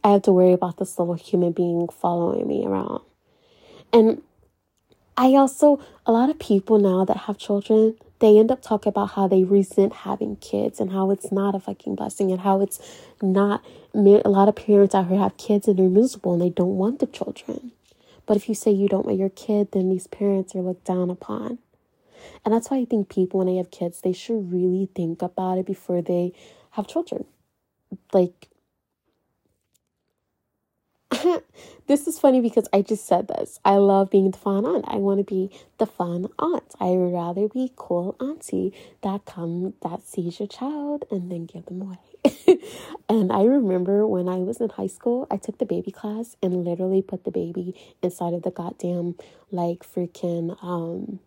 I 0.02 0.10
have 0.12 0.22
to 0.22 0.32
worry 0.32 0.52
about 0.52 0.78
this 0.78 0.98
little 0.98 1.14
human 1.14 1.52
being 1.52 1.88
following 1.88 2.46
me 2.46 2.66
around. 2.66 3.02
And 3.92 4.22
I 5.16 5.34
also, 5.34 5.80
a 6.06 6.12
lot 6.12 6.30
of 6.30 6.38
people 6.38 6.78
now 6.78 7.04
that 7.04 7.16
have 7.16 7.38
children, 7.38 7.96
they 8.20 8.38
end 8.38 8.50
up 8.50 8.62
talking 8.62 8.90
about 8.90 9.10
how 9.10 9.28
they 9.28 9.44
resent 9.44 9.92
having 9.92 10.36
kids 10.36 10.80
and 10.80 10.92
how 10.92 11.10
it's 11.10 11.30
not 11.30 11.54
a 11.54 11.60
fucking 11.60 11.94
blessing 11.94 12.30
and 12.30 12.40
how 12.40 12.60
it's 12.60 12.80
not. 13.22 13.64
A 13.94 14.28
lot 14.28 14.48
of 14.48 14.56
parents 14.56 14.94
out 14.94 15.08
here 15.08 15.18
have 15.18 15.36
kids 15.36 15.68
and 15.68 15.78
they're 15.78 15.88
miserable 15.88 16.32
and 16.32 16.42
they 16.42 16.50
don't 16.50 16.76
want 16.76 16.98
the 16.98 17.06
children. 17.06 17.72
But 18.26 18.36
if 18.36 18.48
you 18.48 18.54
say 18.54 18.70
you 18.70 18.88
don't 18.88 19.06
want 19.06 19.18
your 19.18 19.30
kid, 19.30 19.72
then 19.72 19.88
these 19.88 20.06
parents 20.06 20.54
are 20.54 20.60
looked 20.60 20.84
down 20.84 21.10
upon. 21.10 21.58
And 22.44 22.52
that's 22.52 22.70
why 22.70 22.78
I 22.78 22.84
think 22.84 23.08
people, 23.08 23.38
when 23.38 23.46
they 23.46 23.56
have 23.56 23.70
kids, 23.70 24.00
they 24.00 24.12
should 24.12 24.52
really 24.52 24.88
think 24.94 25.22
about 25.22 25.58
it 25.58 25.66
before 25.66 26.02
they 26.02 26.32
have 26.72 26.86
children. 26.86 27.24
Like, 28.12 28.48
this 31.86 32.06
is 32.06 32.18
funny 32.18 32.40
because 32.40 32.68
I 32.72 32.82
just 32.82 33.06
said 33.06 33.28
this. 33.28 33.60
I 33.64 33.76
love 33.76 34.10
being 34.10 34.30
the 34.30 34.38
fun 34.38 34.66
aunt. 34.66 34.84
I 34.86 34.96
want 34.96 35.18
to 35.18 35.24
be 35.24 35.50
the 35.78 35.86
fun 35.86 36.28
aunt. 36.38 36.74
I 36.78 36.86
would 36.86 37.12
rather 37.12 37.48
be 37.48 37.72
cool 37.76 38.14
auntie 38.20 38.74
that 39.02 39.24
come 39.24 39.74
that 39.82 40.02
sees 40.02 40.38
your 40.38 40.48
child 40.48 41.04
and 41.10 41.30
then 41.30 41.46
give 41.46 41.66
them 41.66 41.82
away. 41.82 42.58
and 43.08 43.32
I 43.32 43.44
remember 43.44 44.06
when 44.06 44.28
I 44.28 44.36
was 44.36 44.60
in 44.60 44.68
high 44.68 44.86
school, 44.86 45.26
I 45.30 45.38
took 45.38 45.58
the 45.58 45.64
baby 45.64 45.90
class 45.90 46.36
and 46.42 46.64
literally 46.64 47.00
put 47.00 47.24
the 47.24 47.30
baby 47.30 47.74
inside 48.02 48.34
of 48.34 48.42
the 48.42 48.50
goddamn 48.50 49.14
like 49.50 49.78
freaking 49.80 50.62
um 50.62 51.20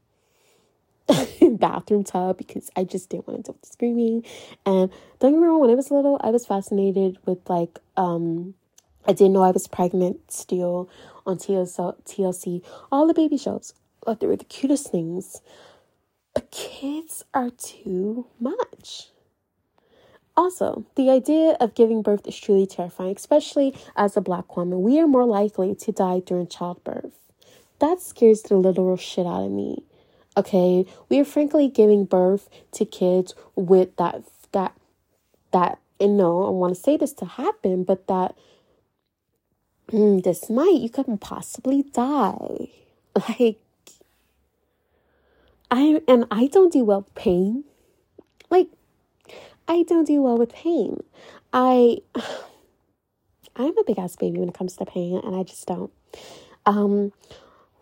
bathroom 1.58 2.04
tub 2.04 2.38
because 2.38 2.70
I 2.76 2.84
just 2.84 3.10
didn't 3.10 3.28
want 3.28 3.46
to 3.46 3.52
deal 3.52 3.58
with 3.60 3.72
screaming. 3.72 4.26
And 4.64 4.92
don't 5.20 5.32
get 5.32 5.40
me 5.40 5.48
wrong, 5.48 5.60
when 5.60 5.72
I 5.72 5.76
was 5.76 5.90
little, 5.90 6.20
I 6.24 6.30
was 6.30 6.46
fascinated 6.46 7.18
with 7.26 7.50
like 7.50 7.80
um 7.98 8.54
I 9.06 9.14
didn't 9.14 9.34
know 9.34 9.44
I 9.44 9.52
was 9.52 9.68
pregnant 9.68 10.32
still 10.32 10.90
on 11.26 11.38
TLC, 11.38 12.64
all 12.92 13.08
the 13.08 13.14
baby 13.14 13.38
shows. 13.38 13.74
Like 14.06 14.20
they 14.20 14.28
were 14.28 14.36
the 14.36 14.46
cutest 14.46 14.92
things. 14.92 15.42
But 16.34 16.50
kids 16.52 17.24
are 17.34 17.50
too 17.50 18.28
much. 18.40 19.10
Also, 20.38 20.86
the 20.96 21.10
idea 21.10 21.58
of 21.60 21.76
giving 21.76 22.02
birth 22.02 22.26
is 22.26 22.40
truly 22.40 22.66
terrifying, 22.66 23.16
especially 23.16 23.76
as 23.96 24.16
a 24.16 24.22
black 24.22 24.56
woman. 24.56 24.82
We 24.82 25.00
are 25.00 25.08
more 25.08 25.26
likely 25.26 25.76
to 25.76 25.92
die 25.92 26.22
during 26.26 26.48
childbirth. 26.48 27.20
That 27.80 28.02
scares 28.02 28.44
the 28.44 28.56
literal 28.56 28.96
shit 28.96 29.26
out 29.26 29.44
of 29.44 29.52
me. 29.52 29.84
Okay, 30.38 30.86
we 31.10 31.20
are 31.20 31.26
frankly 31.26 31.68
giving 31.68 32.06
birth 32.06 32.48
to 32.72 32.86
kids 32.86 33.36
with 33.56 33.96
that 33.98 34.24
that 34.54 34.74
that 35.52 35.80
and 36.00 36.18
no, 36.18 36.48
I 36.48 36.50
want 36.50 36.74
to 36.74 36.82
say 36.82 36.96
this 36.96 37.14
to 37.14 37.26
happen, 37.26 37.84
but 37.84 38.08
that 38.08 38.36
mm, 39.92 40.24
this 40.24 40.50
might, 40.50 40.80
you 40.80 40.90
could 40.90 41.06
possibly 41.22 41.84
die. 41.84 42.70
Like, 43.28 43.58
I, 45.70 46.02
and 46.08 46.26
I 46.32 46.48
don't 46.48 46.72
do 46.72 46.86
well 46.86 47.02
with 47.02 47.14
pain. 47.14 47.66
Like, 48.50 48.70
I 49.68 49.84
don't 49.84 50.06
do 50.08 50.22
well 50.22 50.38
with 50.38 50.54
pain. 50.54 51.04
I, 51.52 51.98
I'm 53.58 53.78
a 53.78 53.84
big 53.86 54.00
ass 54.00 54.16
baby 54.16 54.40
when 54.40 54.48
it 54.48 54.56
comes 54.56 54.78
to 54.78 54.86
pain, 54.86 55.20
and 55.22 55.36
I 55.36 55.44
just 55.44 55.68
don't. 55.68 55.92
Um, 56.66 57.12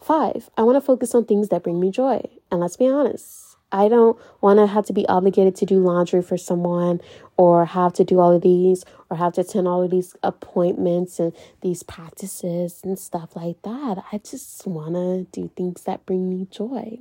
five, 0.01 0.49
I 0.57 0.63
want 0.63 0.77
to 0.77 0.81
focus 0.81 1.13
on 1.13 1.25
things 1.25 1.49
that 1.49 1.63
bring 1.63 1.79
me 1.79 1.91
joy. 1.91 2.21
And 2.51 2.59
let's 2.59 2.77
be 2.77 2.87
honest, 2.87 3.48
I 3.71 3.87
don't 3.87 4.17
want 4.41 4.59
to 4.59 4.67
have 4.67 4.85
to 4.87 4.93
be 4.93 5.07
obligated 5.07 5.55
to 5.57 5.65
do 5.65 5.79
laundry 5.79 6.21
for 6.21 6.37
someone 6.37 7.01
or 7.37 7.65
have 7.65 7.93
to 7.93 8.03
do 8.03 8.19
all 8.19 8.31
of 8.31 8.41
these 8.41 8.83
or 9.09 9.17
have 9.17 9.33
to 9.33 9.41
attend 9.41 9.67
all 9.67 9.83
of 9.83 9.91
these 9.91 10.15
appointments 10.23 11.19
and 11.19 11.33
these 11.61 11.83
practices 11.83 12.81
and 12.83 12.97
stuff 12.97 13.35
like 13.35 13.61
that. 13.63 14.03
I 14.11 14.17
just 14.17 14.65
want 14.65 14.95
to 14.95 15.27
do 15.31 15.51
things 15.55 15.83
that 15.83 16.05
bring 16.05 16.29
me 16.29 16.47
joy. 16.49 16.99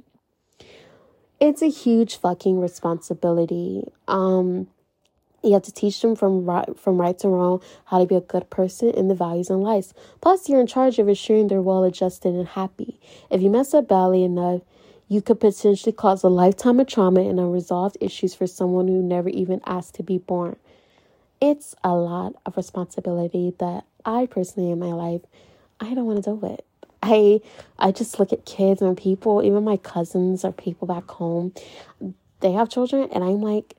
It's 1.41 1.63
a 1.63 1.71
huge 1.71 2.17
fucking 2.17 2.61
responsibility. 2.61 3.85
Um 4.07 4.69
you 5.43 5.53
have 5.53 5.63
to 5.63 5.73
teach 5.73 6.01
them 6.01 6.17
from 6.17 6.45
right, 6.45 6.79
from 6.79 7.01
right 7.01 7.19
to 7.21 7.29
wrong 7.29 7.63
how 7.87 8.01
to 8.01 8.07
be 8.07 8.17
a 8.17 8.21
good 8.21 8.51
person 8.51 8.91
and 8.91 9.09
the 9.09 9.15
values 9.15 9.51
and 9.51 9.63
life. 9.63 9.93
Plus, 10.21 10.49
you're 10.49 10.61
in 10.61 10.67
charge 10.67 10.99
of 10.99 11.09
ensuring 11.09 11.49
they're 11.49 11.63
well 11.63 11.85
adjusted 11.85 12.35
and 12.35 12.49
happy. 12.49 13.01
If 13.31 13.41
you 13.41 13.49
mess 13.49 13.73
up 13.73 13.89
badly 13.89 14.25
enough, 14.25 14.63
you 15.09 15.23
could 15.23 15.41
potentially 15.41 15.93
cause 15.93 16.23
a 16.23 16.29
lifetime 16.29 16.81
of 16.81 16.87
trauma 16.87 17.21
and 17.21 17.41
unresolved 17.41 17.97
issues 18.01 18.35
for 18.35 18.47
someone 18.47 18.89
who 18.89 19.03
never 19.03 19.31
even 19.31 19.61
asked 19.67 19.95
to 19.95 20.03
be 20.03 20.19
born. 20.19 20.57
It's 21.41 21.75
a 21.83 21.95
lot 21.95 22.35
of 22.45 22.57
responsibility 22.57 23.55
that 23.59 23.85
I 24.05 24.27
personally 24.27 24.71
in 24.71 24.79
my 24.79 24.93
life 24.93 25.23
I 25.81 25.95
don't 25.95 26.07
want 26.07 26.19
to 26.25 26.31
deal 26.31 26.37
with. 26.37 26.61
I 27.03 27.41
I 27.79 27.93
just 27.93 28.19
look 28.19 28.33
at 28.33 28.45
kids 28.45 28.83
and 28.83 28.97
people, 28.97 29.43
even 29.43 29.65
my 29.65 29.77
cousins 29.77 30.45
or 30.45 30.53
people 30.53 30.89
back 30.89 31.09
home, 31.11 31.55
they 32.41 32.53
have 32.53 32.69
children 32.69 33.09
and 33.13 33.23
I'm 33.25 33.41
like, 33.41 33.77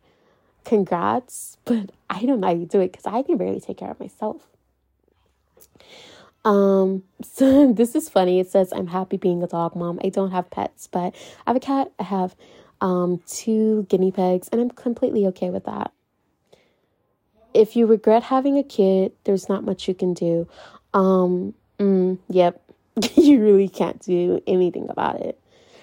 congrats, 0.66 1.58
but 1.66 1.92
I 2.10 2.26
don't 2.26 2.40
know 2.40 2.48
how 2.48 2.54
you 2.54 2.66
do 2.66 2.80
it 2.80 2.92
because 2.92 3.06
I 3.06 3.22
can 3.24 3.38
barely 3.38 3.60
take 3.60 3.78
care 3.78 3.92
of 3.92 4.00
myself. 4.00 4.49
Um, 6.46 7.04
so 7.22 7.72
this 7.74 7.96
is 7.96 8.10
funny. 8.10 8.40
It 8.40 8.50
says, 8.50 8.74
I'm 8.74 8.88
happy 8.88 9.18
being 9.18 9.44
a 9.44 9.48
dog 9.48 9.76
mom. 9.76 10.00
I 10.04 10.10
don't 10.10 10.32
have 10.32 10.50
pets, 10.50 10.88
but 10.88 11.16
I 11.46 11.50
have 11.50 11.56
a 11.56 11.60
cat. 11.60 11.92
I 12.00 12.04
have 12.04 12.36
um, 12.82 13.22
two 13.28 13.86
guinea 13.90 14.12
pigs, 14.12 14.50
and 14.50 14.62
I'm 14.62 14.70
completely 14.70 15.26
okay 15.28 15.50
with 15.50 15.66
that. 15.66 15.92
If 17.54 17.76
you 17.76 17.88
regret 17.88 18.24
having 18.24 18.58
a 18.58 18.64
kid, 18.64 19.12
there's 19.24 19.50
not 19.50 19.64
much 19.64 19.88
you 19.88 19.94
can 19.94 20.14
do. 20.14 20.48
Um, 20.94 21.56
mm, 21.80 22.20
yep, 22.30 22.62
you 23.16 23.42
really 23.42 23.68
can't 23.68 24.00
do 24.02 24.42
anything 24.48 24.88
about 24.90 25.20
it. 25.22 25.40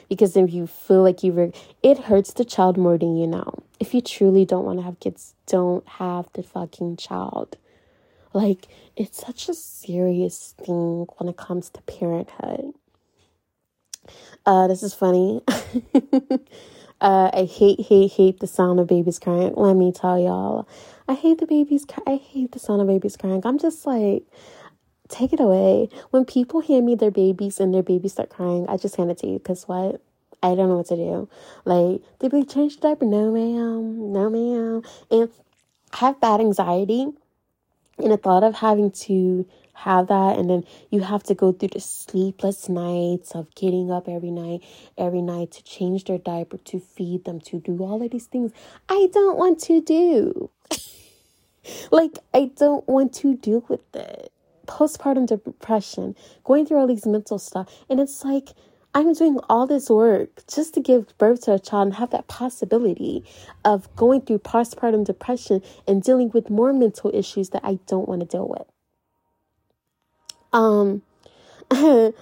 Because 0.08 0.36
if 0.36 0.52
you 0.52 0.68
feel 0.68 1.02
like 1.02 1.24
you, 1.24 1.32
re- 1.32 1.52
it 1.82 1.98
hurts 1.98 2.32
the 2.32 2.44
child 2.44 2.76
more 2.76 2.96
than 2.96 3.16
you 3.16 3.26
know. 3.26 3.52
If 3.80 3.92
you 3.92 4.00
truly 4.00 4.44
don't 4.44 4.64
want 4.64 4.78
to 4.78 4.84
have 4.84 5.00
kids, 5.00 5.34
don't 5.46 5.86
have 5.88 6.28
the 6.34 6.44
fucking 6.44 6.96
child. 6.96 7.56
Like, 8.36 8.68
it's 8.96 9.18
such 9.18 9.48
a 9.48 9.54
serious 9.54 10.54
thing 10.58 11.06
when 11.16 11.30
it 11.30 11.38
comes 11.38 11.70
to 11.70 11.80
parenthood. 11.80 12.74
Uh, 14.44 14.66
this 14.68 14.82
is 14.82 14.92
funny. 14.92 15.40
uh, 17.00 17.30
I 17.32 17.48
hate, 17.50 17.80
hate, 17.80 18.12
hate 18.12 18.40
the 18.40 18.46
sound 18.46 18.78
of 18.78 18.88
babies 18.88 19.18
crying. 19.18 19.54
Let 19.56 19.74
me 19.74 19.90
tell 19.90 20.18
y'all. 20.18 20.68
I 21.08 21.14
hate 21.14 21.38
the 21.38 21.46
babies. 21.46 21.86
I 22.06 22.16
hate 22.16 22.52
the 22.52 22.58
sound 22.58 22.82
of 22.82 22.88
babies 22.88 23.16
crying. 23.16 23.40
I'm 23.46 23.58
just 23.58 23.86
like, 23.86 24.24
take 25.08 25.32
it 25.32 25.40
away. 25.40 25.88
When 26.10 26.26
people 26.26 26.60
hand 26.60 26.84
me 26.84 26.94
their 26.94 27.10
babies 27.10 27.58
and 27.58 27.72
their 27.72 27.82
babies 27.82 28.12
start 28.12 28.28
crying, 28.28 28.66
I 28.68 28.76
just 28.76 28.96
hand 28.96 29.10
it 29.10 29.16
to 29.20 29.26
you 29.26 29.38
because 29.38 29.66
what? 29.66 30.02
I 30.42 30.54
don't 30.54 30.68
know 30.68 30.76
what 30.76 30.88
to 30.88 30.96
do. 30.96 31.26
Like, 31.64 32.02
did 32.18 32.34
we 32.34 32.44
change 32.44 32.76
the 32.76 32.88
diaper? 32.88 33.06
No, 33.06 33.32
ma'am. 33.32 34.12
No, 34.12 34.28
ma'am. 34.28 34.82
And 35.10 35.30
I 35.94 35.96
have 35.96 36.20
bad 36.20 36.40
anxiety. 36.40 37.14
And 37.98 38.10
the 38.10 38.16
thought 38.16 38.44
of 38.44 38.56
having 38.56 38.90
to 38.90 39.46
have 39.76 40.06
that 40.08 40.38
and 40.38 40.48
then 40.48 40.64
you 40.90 41.00
have 41.00 41.22
to 41.22 41.34
go 41.34 41.52
through 41.52 41.68
the 41.68 41.80
sleepless 41.80 42.68
nights 42.68 43.32
of 43.34 43.54
getting 43.54 43.90
up 43.90 44.08
every 44.08 44.30
night 44.30 44.62
every 44.96 45.20
night 45.20 45.50
to 45.50 45.62
change 45.62 46.04
their 46.04 46.16
diaper 46.16 46.56
to 46.56 46.80
feed 46.80 47.24
them 47.24 47.38
to 47.38 47.60
do 47.60 47.76
all 47.80 48.02
of 48.02 48.10
these 48.10 48.24
things 48.26 48.52
i 48.88 49.08
don't 49.12 49.36
want 49.36 49.60
to 49.60 49.80
do. 49.80 50.50
Like 51.90 52.18
i 52.32 52.52
don't 52.56 52.86
want 52.88 53.12
to 53.14 53.36
deal 53.36 53.64
with 53.68 53.80
it. 53.94 54.32
Postpartum 54.66 55.26
depression 55.26 56.14
going 56.44 56.64
through 56.64 56.78
all 56.78 56.86
these 56.86 57.06
mental 57.06 57.38
stuff 57.40 57.68
and 57.90 57.98
it's 57.98 58.24
like 58.24 58.50
I'm 58.96 59.12
doing 59.12 59.38
all 59.50 59.66
this 59.66 59.90
work 59.90 60.46
just 60.46 60.72
to 60.72 60.80
give 60.80 61.18
birth 61.18 61.42
to 61.42 61.52
a 61.52 61.58
child 61.58 61.88
and 61.88 61.96
have 61.96 62.08
that 62.12 62.28
possibility 62.28 63.26
of 63.62 63.94
going 63.94 64.22
through 64.22 64.38
postpartum 64.38 65.04
depression 65.04 65.60
and 65.86 66.02
dealing 66.02 66.30
with 66.30 66.48
more 66.48 66.72
mental 66.72 67.10
issues 67.12 67.50
that 67.50 67.60
I 67.62 67.78
don't 67.86 68.08
want 68.08 68.22
to 68.22 68.26
deal 68.26 68.48
with. 68.48 68.66
Um, 70.50 71.02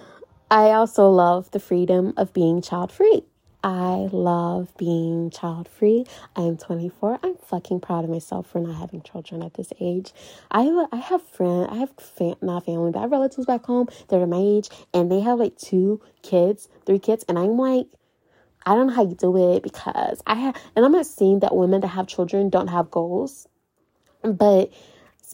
I 0.51 0.71
also 0.71 1.09
love 1.09 1.49
the 1.51 1.61
freedom 1.61 2.13
of 2.17 2.33
being 2.33 2.61
child 2.61 2.91
free. 2.91 3.23
I 3.65 4.09
love 4.11 4.77
being 4.77 5.31
child 5.31 5.67
free. 5.67 6.05
I 6.35 6.41
am 6.41 6.55
24. 6.55 7.17
I'm 7.23 7.35
fucking 7.35 7.79
proud 7.79 8.03
of 8.03 8.11
myself 8.11 8.45
for 8.45 8.59
not 8.59 8.75
having 8.75 9.01
children 9.01 9.41
at 9.41 9.55
this 9.55 9.73
age. 9.79 10.13
I 10.51 10.85
I 10.91 10.97
have 10.97 11.23
friends, 11.23 11.69
I 11.71 11.77
have 11.77 11.89
fam- 11.97 12.35
not 12.43 12.65
family, 12.65 12.91
but 12.91 12.99
I 12.99 13.01
have 13.01 13.11
relatives 13.11 13.47
back 13.47 13.65
home 13.65 13.87
that 14.09 14.21
are 14.21 14.27
my 14.27 14.37
age, 14.37 14.69
and 14.93 15.11
they 15.11 15.19
have 15.19 15.39
like 15.39 15.57
two 15.57 15.99
kids, 16.21 16.69
three 16.85 16.99
kids, 16.99 17.25
and 17.27 17.39
I'm 17.39 17.57
like, 17.57 17.87
I 18.67 18.75
don't 18.75 18.85
know 18.85 18.93
how 18.93 19.07
you 19.07 19.15
do 19.15 19.55
it 19.55 19.63
because 19.63 20.21
I 20.27 20.35
have, 20.35 20.55
and 20.75 20.85
I'm 20.85 20.91
not 20.91 21.07
saying 21.07 21.39
that 21.39 21.55
women 21.55 21.81
that 21.81 21.87
have 21.87 22.05
children 22.05 22.51
don't 22.51 22.67
have 22.67 22.91
goals, 22.91 23.47
but 24.21 24.71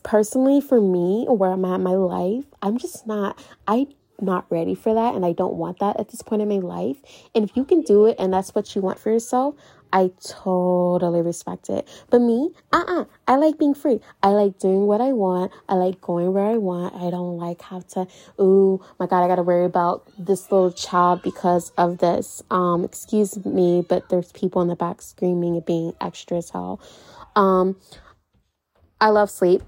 personally 0.04 0.62
for 0.62 0.80
me, 0.80 1.26
where 1.28 1.52
I'm 1.52 1.66
at 1.66 1.76
in 1.76 1.84
my 1.84 1.96
life, 1.96 2.46
I'm 2.62 2.78
just 2.78 3.06
not. 3.06 3.38
I 3.68 3.88
not 4.22 4.46
ready 4.50 4.76
for 4.76 4.94
that 4.94 5.16
and 5.16 5.26
I 5.26 5.34
don't 5.34 5.56
want 5.56 5.80
that 5.80 6.00
at 6.00 6.10
this 6.10 6.22
point 6.22 6.42
in 6.42 6.50
my 6.50 6.58
life. 6.58 6.98
And 7.34 7.44
if 7.44 7.56
you 7.56 7.66
can 7.66 7.82
do 7.82 8.06
it 8.06 8.16
and 8.20 8.34
that's 8.34 8.54
what 8.56 8.76
you 8.76 8.82
want 8.82 9.00
for 9.00 9.12
yourself, 9.12 9.56
I 9.94 10.12
totally 10.26 11.22
respect 11.22 11.70
it. 11.70 11.88
But 12.10 12.22
me, 12.22 12.52
uh 12.72 12.78
uh-uh, 12.78 13.02
uh 13.02 13.06
I 13.28 13.36
like 13.36 13.58
being 13.58 13.74
free. 13.74 14.00
I 14.24 14.30
like 14.30 14.60
doing 14.60 14.88
what 14.88 15.02
I 15.02 15.12
want. 15.12 15.52
I 15.68 15.76
like 15.76 16.00
going 16.02 16.32
where 16.34 16.46
I 16.46 16.58
want. 16.58 16.96
I 16.96 17.10
don't 17.10 17.38
like 17.38 17.62
have 17.64 17.88
to, 17.90 18.08
ooh, 18.40 18.84
my 19.00 19.06
God, 19.06 19.24
I 19.24 19.28
gotta 19.28 19.44
worry 19.44 19.66
about 19.66 20.08
this 20.18 20.52
little 20.52 20.72
child 20.72 21.22
because 21.22 21.72
of 21.78 21.98
this. 21.98 22.42
Um, 22.50 22.84
excuse 22.84 23.44
me, 23.46 23.86
but 23.88 24.10
there's 24.10 24.32
people 24.32 24.62
in 24.62 24.68
the 24.68 24.76
back 24.76 25.02
screaming 25.02 25.56
and 25.56 25.66
being 25.66 25.94
extra 26.00 26.38
as 26.38 26.50
hell. 26.50 26.80
Um, 27.36 27.78
I 29.00 29.10
love 29.10 29.30
sleep. 29.30 29.64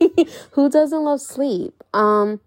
Who 0.52 0.68
doesn't 0.68 1.04
love 1.04 1.20
sleep? 1.20 1.82
Um, 1.94 2.40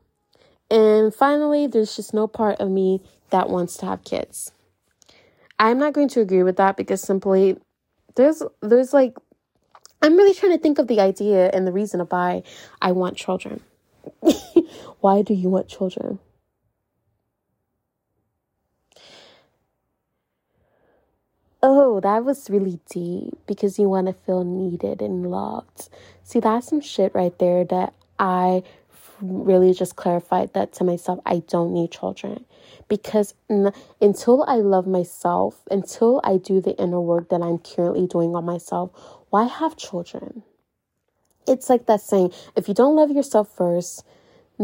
and 0.69 1.13
finally, 1.13 1.67
there's 1.67 1.95
just 1.95 2.13
no 2.13 2.27
part 2.27 2.59
of 2.59 2.69
me 2.69 3.01
that 3.29 3.49
wants 3.49 3.77
to 3.77 3.85
have 3.85 4.03
kids. 4.03 4.51
I'm 5.59 5.79
not 5.79 5.93
going 5.93 6.09
to 6.09 6.21
agree 6.21 6.43
with 6.43 6.57
that 6.57 6.77
because 6.77 7.01
simply 7.01 7.57
there's 8.15 8.43
there's 8.61 8.93
like 8.93 9.17
I'm 10.01 10.15
really 10.15 10.33
trying 10.33 10.51
to 10.51 10.57
think 10.59 10.77
of 10.77 10.87
the 10.87 10.99
idea 10.99 11.49
and 11.53 11.65
the 11.65 11.71
reason 11.71 12.01
why 12.01 12.43
I 12.81 12.91
want 12.91 13.17
children. 13.17 13.61
why 14.99 15.21
do 15.23 15.33
you 15.33 15.49
want 15.49 15.67
children? 15.67 16.19
Oh, 21.63 21.99
that 22.01 22.23
was 22.23 22.49
really 22.49 22.79
deep 22.89 23.33
because 23.47 23.79
you 23.79 23.89
want 23.89 24.07
to 24.07 24.13
feel 24.13 24.43
needed 24.43 25.01
and 25.01 25.29
loved. 25.31 25.89
See, 26.23 26.39
that's 26.39 26.67
some 26.67 26.81
shit 26.81 27.13
right 27.15 27.37
there 27.39 27.65
that 27.65 27.93
I 28.19 28.61
really 29.21 29.73
just 29.73 29.95
clarified 29.95 30.53
that 30.53 30.73
to 30.73 30.83
myself 30.83 31.19
I 31.25 31.43
don't 31.47 31.73
need 31.73 31.91
children 31.91 32.45
because 32.89 33.33
n- 33.49 33.73
until 34.01 34.43
I 34.47 34.57
love 34.57 34.87
myself, 34.87 35.61
until 35.71 36.21
I 36.23 36.37
do 36.37 36.61
the 36.61 36.77
inner 36.77 37.01
work 37.01 37.29
that 37.29 37.41
I'm 37.41 37.59
currently 37.59 38.07
doing 38.07 38.35
on 38.35 38.45
myself, 38.45 38.91
why 39.29 39.45
have 39.45 39.77
children? 39.77 40.43
It's 41.47 41.69
like 41.69 41.87
that 41.87 42.01
saying 42.01 42.33
if 42.55 42.67
you 42.67 42.73
don't 42.73 42.95
love 42.95 43.11
yourself 43.11 43.49
first, 43.55 44.05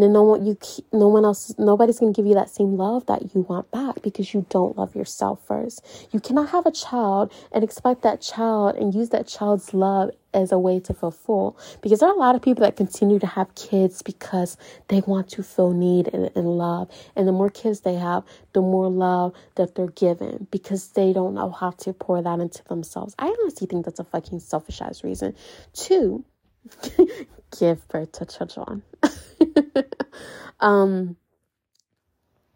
then 0.02 0.14
no 0.14 0.24
one 0.24 0.46
you 0.46 0.58
no 0.92 1.08
one 1.08 1.24
else 1.26 1.54
nobody's 1.58 2.00
going 2.00 2.14
to 2.14 2.18
give 2.18 2.26
you 2.26 2.34
that 2.34 2.50
same 2.50 2.78
love 2.78 3.06
that 3.06 3.34
you 3.36 3.42
want 3.42 3.70
back 3.72 4.02
because 4.02 4.34
you 4.34 4.46
don't 4.50 4.78
love 4.78 4.96
yourself 4.96 5.46
first. 5.46 5.86
You 6.12 6.20
cannot 6.20 6.50
have 6.50 6.66
a 6.66 6.72
child 6.72 7.32
and 7.52 7.64
expect 7.64 8.02
that 8.02 8.22
child 8.22 8.76
and 8.76 8.94
use 8.94 9.10
that 9.10 9.28
child's 9.28 9.74
love 9.74 10.12
as 10.34 10.52
a 10.52 10.58
way 10.58 10.80
to 10.80 10.94
feel 10.96 11.12
full 11.12 11.58
because 11.82 12.00
there 12.00 12.10
are 12.10 12.16
a 12.16 12.20
lot 12.20 12.36
of 12.36 12.42
people 12.42 12.64
that 12.64 12.76
continue 12.76 13.20
to 13.20 13.28
have 13.28 13.54
kids 13.54 14.02
because 14.02 14.58
they 14.88 15.02
want 15.02 15.30
to 15.30 15.44
feel 15.44 15.72
need 15.72 16.10
and, 16.12 16.32
and 16.36 16.58
love. 16.58 16.90
And 17.16 17.28
the 17.28 17.32
more 17.32 17.52
kids 17.52 17.82
they 17.82 17.96
have 17.96 18.24
the 18.54 18.62
more 18.62 18.90
love 18.90 19.34
that 19.56 19.76
they're 19.76 19.88
given 19.88 20.48
because 20.52 20.90
they 20.90 21.14
don't 21.14 21.36
know 21.36 21.52
how 21.52 21.72
to 21.72 21.94
pour 21.94 22.22
that 22.22 22.40
into 22.40 22.64
themselves. 22.64 23.14
I 23.20 23.28
honestly 23.28 23.68
think 23.68 23.86
that's 23.86 24.00
a 24.00 24.04
fucking 24.04 24.40
selfish 24.40 24.82
ass 24.82 25.04
reason. 25.04 25.36
To 25.74 26.24
give 27.60 27.88
birth 27.90 28.14
to 28.14 28.26
children 28.26 28.84
um, 30.60 31.16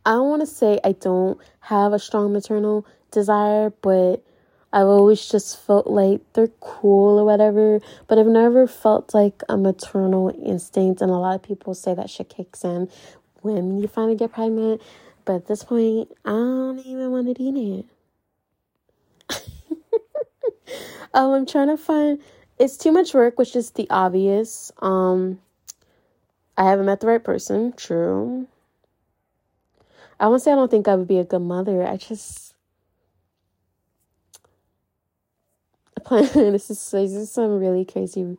I 0.06 0.12
don't 0.12 0.30
want 0.30 0.42
to 0.42 0.48
say 0.48 0.80
I 0.84 0.94
don't 0.94 1.38
have 1.60 1.94
a 1.94 2.00
strong 2.00 2.32
maternal 2.32 2.86
desire, 3.12 3.72
but 3.82 4.24
I've 4.72 4.88
always 4.88 5.28
just 5.28 5.60
felt 5.60 5.88
like 5.88 6.22
they're 6.34 6.50
cool 6.60 7.20
or 7.20 7.26
whatever, 7.26 7.80
but 8.08 8.18
I've 8.18 8.28
never 8.28 8.68
felt 8.68 9.14
like 9.14 9.42
a 9.50 9.58
maternal 9.58 10.30
instinct. 10.46 11.02
And 11.02 11.12
a 11.12 11.16
lot 11.16 11.36
of 11.36 11.44
people 11.44 11.74
say 11.74 11.94
that 11.94 12.10
shit 12.10 12.30
kicks 12.30 12.64
in 12.64 12.90
when 13.42 13.80
you 13.80 13.88
finally 13.88 14.16
get 14.16 14.34
pregnant. 14.34 14.82
But 15.26 15.36
at 15.36 15.48
this 15.48 15.64
point, 15.64 16.12
I 16.24 16.32
don't 16.32 16.80
even 16.80 17.12
want 17.12 17.28
to 17.28 17.34
do 17.34 17.86
it. 19.30 19.44
um, 21.14 21.32
I'm 21.32 21.46
trying 21.46 21.68
to 21.68 21.78
find. 21.78 22.20
It's 22.58 22.78
too 22.78 22.92
much 22.92 23.14
work, 23.14 23.38
which 23.38 23.56
is 23.56 23.72
the 23.72 23.88
obvious. 23.90 24.72
Um, 24.82 25.40
I 26.58 26.66
haven't 26.66 26.88
met 26.88 27.00
the 27.00 27.08
right 27.08 27.24
person. 27.24 27.74
True. 27.74 28.48
I 30.20 30.28
won't 30.28 30.42
say 30.42 30.52
I 30.52 30.56
don't 30.56 30.72
think 30.72 30.88
I 30.88 30.96
would 30.96 31.08
be 31.08 31.20
a 31.20 31.24
good 31.24 31.40
mother. 31.40 31.86
I 31.86 31.98
just 31.98 32.56
this 36.10 36.70
is 36.70 36.92
this 36.92 37.12
is 37.12 37.32
some 37.32 37.60
really 37.60 37.84
crazy. 37.84 38.38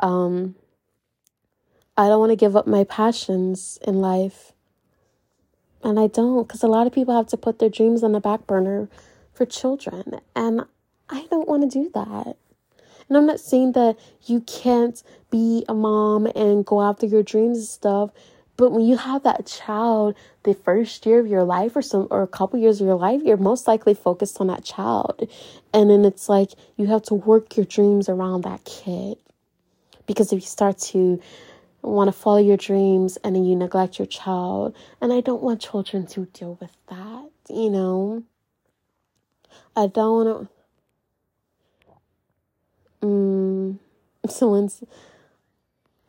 Um, 0.00 0.56
I 1.96 2.08
don't 2.08 2.20
want 2.20 2.30
to 2.32 2.36
give 2.36 2.56
up 2.56 2.66
my 2.66 2.84
passions 2.84 3.78
in 3.86 4.00
life, 4.00 4.52
and 5.82 6.00
I 6.00 6.08
don't 6.08 6.46
because 6.46 6.62
a 6.62 6.68
lot 6.68 6.86
of 6.86 6.92
people 6.92 7.14
have 7.14 7.28
to 7.28 7.36
put 7.36 7.60
their 7.60 7.68
dreams 7.68 8.02
on 8.02 8.12
the 8.12 8.20
back 8.20 8.46
burner 8.46 8.88
for 9.32 9.46
children, 9.46 10.20
and 10.34 10.62
I 11.08 11.26
don't 11.30 11.48
want 11.48 11.62
to 11.62 11.68
do 11.68 11.90
that. 11.94 12.36
And 13.08 13.16
I'm 13.16 13.26
not 13.26 13.40
saying 13.40 13.72
that 13.72 13.96
you 14.24 14.40
can't 14.40 15.02
be 15.30 15.64
a 15.68 15.74
mom 15.74 16.26
and 16.26 16.64
go 16.64 16.82
after 16.82 17.06
your 17.06 17.22
dreams 17.22 17.58
and 17.58 17.66
stuff. 17.66 18.10
But 18.56 18.72
when 18.72 18.86
you 18.86 18.96
have 18.96 19.22
that 19.24 19.46
child, 19.46 20.16
the 20.44 20.54
first 20.54 21.04
year 21.04 21.20
of 21.20 21.26
your 21.26 21.44
life 21.44 21.76
or 21.76 21.82
some 21.82 22.08
or 22.10 22.22
a 22.22 22.26
couple 22.26 22.58
years 22.58 22.80
of 22.80 22.86
your 22.86 22.96
life, 22.96 23.20
you're 23.22 23.36
most 23.36 23.68
likely 23.68 23.92
focused 23.94 24.40
on 24.40 24.46
that 24.46 24.64
child. 24.64 25.28
And 25.74 25.90
then 25.90 26.04
it's 26.04 26.28
like 26.28 26.52
you 26.76 26.86
have 26.86 27.02
to 27.04 27.14
work 27.14 27.56
your 27.56 27.66
dreams 27.66 28.08
around 28.08 28.42
that 28.42 28.64
kid. 28.64 29.18
Because 30.06 30.32
if 30.32 30.40
you 30.40 30.46
start 30.46 30.78
to 30.78 31.20
want 31.82 32.08
to 32.08 32.12
follow 32.12 32.38
your 32.38 32.56
dreams 32.56 33.18
and 33.18 33.36
then 33.36 33.44
you 33.44 33.56
neglect 33.56 33.98
your 33.98 34.06
child, 34.06 34.74
and 35.00 35.12
I 35.12 35.20
don't 35.20 35.42
want 35.42 35.60
children 35.60 36.06
to 36.08 36.24
deal 36.26 36.56
with 36.60 36.70
that, 36.88 37.30
you 37.50 37.70
know. 37.70 38.22
I 39.76 39.86
don't 39.86 40.24
want 40.24 40.48
to 40.48 40.55
Mm, 43.06 43.78
someone's, 44.28 44.82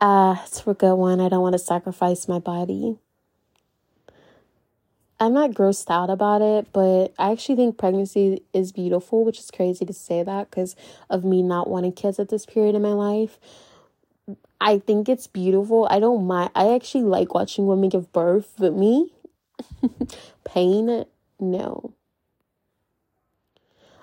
uh, 0.00 0.36
it's 0.44 0.60
for 0.60 0.72
a 0.72 0.74
good 0.74 0.94
one. 0.94 1.20
I 1.20 1.28
don't 1.28 1.42
want 1.42 1.54
to 1.54 1.58
sacrifice 1.58 2.26
my 2.28 2.38
body. 2.38 2.98
I'm 5.20 5.32
not 5.34 5.50
grossed 5.50 5.90
out 5.90 6.10
about 6.10 6.42
it, 6.42 6.72
but 6.72 7.12
I 7.18 7.32
actually 7.32 7.56
think 7.56 7.76
pregnancy 7.76 8.42
is 8.52 8.70
beautiful, 8.70 9.24
which 9.24 9.40
is 9.40 9.50
crazy 9.50 9.84
to 9.84 9.92
say 9.92 10.22
that 10.22 10.50
because 10.50 10.76
of 11.10 11.24
me 11.24 11.42
not 11.42 11.68
wanting 11.68 11.92
kids 11.92 12.20
at 12.20 12.28
this 12.28 12.46
period 12.46 12.76
in 12.76 12.82
my 12.82 12.92
life. 12.92 13.38
I 14.60 14.78
think 14.78 15.08
it's 15.08 15.26
beautiful. 15.26 15.88
I 15.90 15.98
don't 15.98 16.26
mind. 16.26 16.50
I 16.54 16.74
actually 16.74 17.04
like 17.04 17.34
watching 17.34 17.66
women 17.66 17.88
give 17.88 18.12
birth, 18.12 18.54
but 18.58 18.74
me, 18.74 19.12
pain, 20.44 21.04
no. 21.40 21.94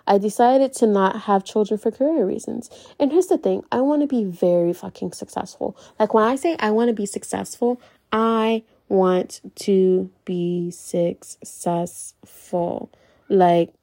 I 0.07 0.17
decided 0.17 0.73
to 0.73 0.87
not 0.87 1.23
have 1.23 1.43
children 1.43 1.79
for 1.79 1.91
career 1.91 2.25
reasons. 2.25 2.69
And 2.99 3.11
here's 3.11 3.27
the 3.27 3.37
thing 3.37 3.63
I 3.71 3.81
want 3.81 4.01
to 4.01 4.07
be 4.07 4.23
very 4.23 4.73
fucking 4.73 5.13
successful. 5.13 5.75
Like 5.99 6.13
when 6.13 6.23
I 6.23 6.35
say 6.35 6.55
I 6.59 6.71
want 6.71 6.89
to 6.89 6.93
be 6.93 7.05
successful, 7.05 7.81
I 8.11 8.63
want 8.87 9.41
to 9.55 10.09
be 10.25 10.71
successful. 10.71 12.91
like 13.29 13.73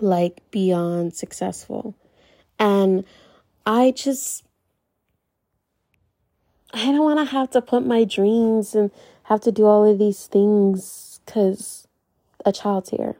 like 0.00 0.42
beyond 0.50 1.14
successful. 1.14 1.94
And 2.58 3.04
I 3.66 3.92
just 3.92 4.44
I 6.72 6.86
don't 6.86 7.04
want 7.04 7.20
to 7.20 7.32
have 7.32 7.50
to 7.50 7.62
put 7.62 7.86
my 7.86 8.04
dreams 8.04 8.74
and 8.74 8.90
have 9.24 9.40
to 9.42 9.52
do 9.52 9.66
all 9.66 9.84
of 9.84 9.98
these 9.98 10.26
things 10.26 11.20
cuz 11.26 11.86
a 12.44 12.52
child's 12.52 12.90
here. 12.90 13.16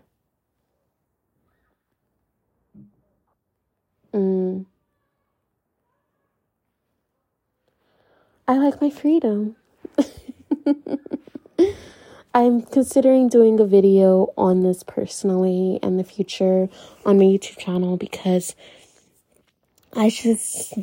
Mm. 4.15 4.67
I 8.47 8.57
like 8.59 8.81
my 8.81 8.91
freedom. 8.91 9.57
I'm 12.35 12.63
considering 12.63 13.29
doing 13.29 13.59
a 13.59 13.67
video 13.67 14.33
on 14.37 14.63
this 14.63 14.85
personally 14.85 15.81
in 15.83 15.97
the 15.97 16.05
future 16.05 16.69
on 17.05 17.19
my 17.19 17.25
YouTube 17.25 17.59
channel 17.59 17.97
because 17.97 18.55
I 19.93 20.11
just, 20.11 20.75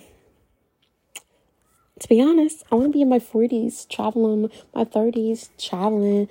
to 2.02 2.10
be 2.10 2.20
honest, 2.20 2.64
I 2.72 2.76
want 2.76 2.88
to 2.88 2.94
be 2.94 3.04
in 3.04 3.10
my 3.10 3.20
40s, 3.20 3.88
traveling, 3.88 4.50
my 4.74 4.84
30s, 4.84 5.50
traveling, 5.60 6.28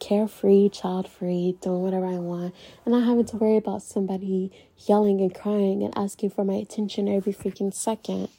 carefree, 0.00 0.68
child 0.70 1.08
free, 1.08 1.56
doing 1.60 1.80
whatever 1.80 2.06
I 2.06 2.18
want, 2.18 2.52
and 2.84 2.92
not 2.92 3.04
having 3.06 3.24
to 3.26 3.36
worry 3.36 3.56
about 3.56 3.84
somebody 3.84 4.50
yelling 4.88 5.20
and 5.20 5.32
crying 5.32 5.84
and 5.84 5.96
asking 5.96 6.30
for 6.30 6.44
my 6.44 6.54
attention 6.54 7.08
every 7.08 7.32
freaking 7.32 7.72
second. 7.72 8.30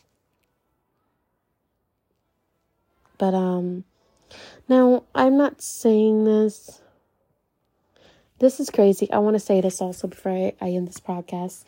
But, 3.17 3.33
um, 3.33 3.85
now 4.67 5.03
I'm 5.15 5.37
not 5.37 5.61
saying 5.61 6.25
this. 6.25 6.81
This 8.39 8.59
is 8.59 8.69
crazy. 8.69 9.09
I 9.09 9.19
want 9.19 9.35
to 9.35 9.39
say 9.39 9.61
this 9.61 9.79
also 9.79 10.07
before 10.07 10.33
I, 10.33 10.53
I 10.59 10.71
end 10.71 10.89
this 10.89 10.99
podcast. 10.99 11.63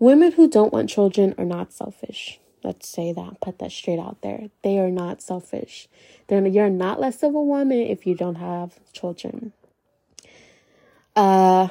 Women 0.00 0.32
who 0.32 0.48
don't 0.48 0.72
want 0.72 0.90
children 0.90 1.32
are 1.38 1.44
not 1.44 1.72
selfish. 1.72 2.40
Let's 2.62 2.88
say 2.88 3.12
that. 3.12 3.40
Put 3.40 3.58
that 3.58 3.72
straight 3.72 3.98
out 3.98 4.20
there. 4.22 4.48
They 4.62 4.78
are 4.78 4.90
not 4.90 5.22
selfish. 5.22 5.88
They're, 6.26 6.46
you're 6.46 6.70
not 6.70 7.00
less 7.00 7.22
of 7.22 7.34
a 7.34 7.42
woman 7.42 7.78
if 7.78 8.06
you 8.06 8.14
don't 8.14 8.36
have 8.36 8.78
children. 8.92 9.52
Uh, 11.14 11.68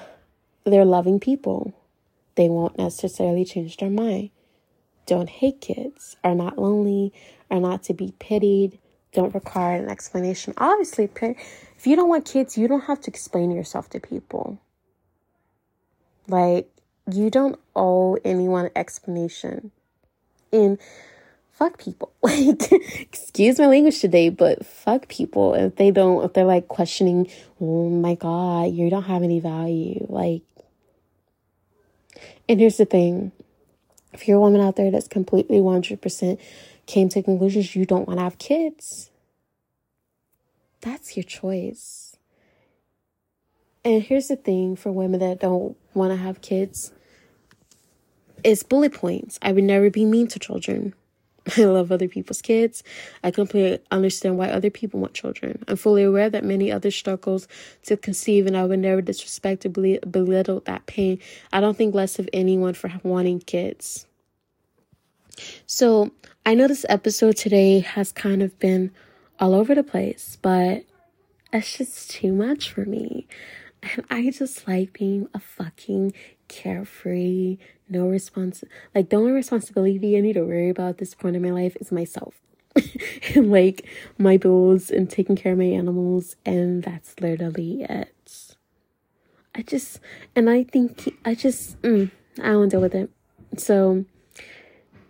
they're 0.64 0.86
loving 0.86 1.20
people. 1.20 1.74
They 2.36 2.50
won't 2.50 2.78
necessarily 2.78 3.46
change 3.46 3.78
their 3.78 3.90
mind. 3.90 4.30
Don't 5.06 5.30
hate 5.30 5.62
kids. 5.62 6.18
Are 6.24 6.36
not 6.36 6.58
lonely. 6.58 7.14
Are 7.50 7.60
not 7.60 7.84
to 7.84 7.94
be 7.94 8.14
pitied. 8.20 8.80
Don't 9.14 9.34
require 9.34 9.82
an 9.82 9.90
explanation. 9.90 10.54
Obviously, 10.58 11.10
if 11.16 11.88
you 11.88 11.96
don't 11.96 12.10
want 12.10 12.26
kids, 12.26 12.58
you 12.58 12.68
don't 12.68 12.86
have 12.86 13.02
to 13.02 13.12
explain 13.12 13.52
yourself 13.52 13.90
to 13.92 14.00
people. 14.00 14.60
Like, 16.28 16.70
you 17.12 17.30
don't 17.30 17.58
owe 17.76 18.18
anyone 18.26 18.66
an 18.66 18.72
explanation. 18.76 19.72
And 20.52 20.78
fuck 21.52 21.80
people. 21.80 22.12
Like, 22.24 22.72
excuse 23.00 23.58
my 23.58 23.68
language 23.68 24.02
today, 24.02 24.30
but 24.30 24.66
fuck 24.66 25.08
people 25.08 25.54
if 25.54 25.78
they 25.78 25.92
don't, 25.92 26.26
if 26.26 26.34
they're 26.34 26.44
like 26.44 26.68
questioning, 26.68 27.30
oh 27.62 27.90
my 27.90 28.16
God, 28.16 28.74
you 28.74 28.90
don't 28.90 29.04
have 29.04 29.24
any 29.24 29.40
value. 29.40 30.06
Like, 30.10 30.42
and 32.50 32.60
here's 32.60 32.78
the 32.78 32.86
thing 32.86 33.32
if 34.12 34.28
you're 34.28 34.38
a 34.38 34.42
woman 34.42 34.62
out 34.62 34.76
there 34.76 34.92
that's 34.92 35.08
completely 35.08 35.60
100% 35.60 36.40
came 36.86 37.10
to 37.10 37.22
conclusions 37.22 37.76
you 37.76 37.86
don't 37.86 38.08
want 38.08 38.20
to 38.20 38.24
have 38.24 38.38
kids, 38.38 39.10
that's 40.82 41.16
your 41.16 41.24
choice. 41.24 42.18
And 43.86 44.04
here's 44.04 44.28
the 44.28 44.36
thing 44.36 44.76
for 44.76 44.92
women 44.92 45.20
that 45.22 45.40
don't 45.40 45.78
want 45.94 46.12
to 46.12 46.18
have 46.18 46.42
kids 46.42 46.92
it's 48.44 48.64
bullet 48.64 48.94
points. 48.94 49.40
I 49.42 49.52
would 49.52 49.64
never 49.64 49.90
be 49.90 50.06
mean 50.06 50.28
to 50.28 50.40
children. 50.40 50.94
I 51.58 51.64
love 51.66 51.92
other 51.92 52.08
people's 52.08 52.42
kids. 52.42 52.84
I 53.24 53.32
completely 53.32 53.80
understand 53.92 54.38
why 54.38 54.50
other 54.50 54.70
people 54.70 55.00
want 55.00 55.14
children. 55.14 55.64
I'm 55.68 55.78
fully 55.78 56.04
aware 56.04 56.30
that 56.30 56.44
many 56.44 56.72
others 56.72 56.96
struggles 56.96 57.48
to 57.84 57.98
conceive, 57.98 58.48
and 58.48 58.58
I 58.58 58.66
would 58.66 58.80
never 58.80 59.02
disrespect 59.02 59.66
or 59.66 59.70
belittle 59.70 60.62
that 60.66 60.86
pain. 60.86 61.20
I 61.54 61.62
don't 61.62 61.78
think 61.78 61.96
less 61.96 62.20
of 62.20 62.30
anyone 62.34 62.74
for 62.74 62.92
wanting 63.04 63.40
kids. 63.40 64.06
So 65.66 66.12
I 66.46 66.56
know 66.56 66.68
this 66.68 66.86
episode 66.90 67.38
today 67.38 67.80
has 67.80 68.12
kind 68.12 68.42
of 68.42 68.58
been 68.60 68.92
all 69.40 69.54
over 69.54 69.76
the 69.76 69.84
place, 69.84 70.38
but 70.42 70.84
it's 71.54 71.78
just 71.78 72.10
too 72.12 72.34
much 72.34 72.72
for 72.72 72.86
me. 72.86 73.28
And 73.84 74.06
I 74.10 74.30
just 74.32 74.68
like 74.68 74.94
being 74.94 75.30
a 75.34 75.40
fucking 75.40 76.14
carefree, 76.48 77.58
no 77.90 78.08
response 78.08 78.64
like 78.94 79.10
the 79.10 79.16
only 79.16 79.32
responsibility 79.32 80.18
I 80.18 80.22
need 80.22 80.34
to 80.34 80.44
worry 80.44 80.70
about 80.70 80.90
at 80.90 80.98
this 80.98 81.14
point 81.14 81.36
in 81.36 81.42
my 81.42 81.52
life 81.52 81.76
is 81.80 81.92
myself. 81.92 82.36
and 83.36 83.50
like 83.52 83.88
my 84.18 84.38
bills 84.38 84.92
and 84.92 85.10
taking 85.10 85.36
care 85.36 85.54
of 85.54 85.58
my 85.58 85.66
animals 85.66 86.36
and 86.46 86.84
that's 86.84 87.20
literally 87.20 87.84
it. 87.84 88.56
I 89.56 89.64
just 89.64 90.00
and 90.36 90.50
I 90.50 90.64
think 90.64 91.18
I 91.26 91.34
just 91.34 91.82
mm, 91.82 92.12
I 92.40 92.50
don't 92.50 92.70
deal 92.70 92.82
with 92.82 92.94
it. 92.94 93.10
So 93.58 94.06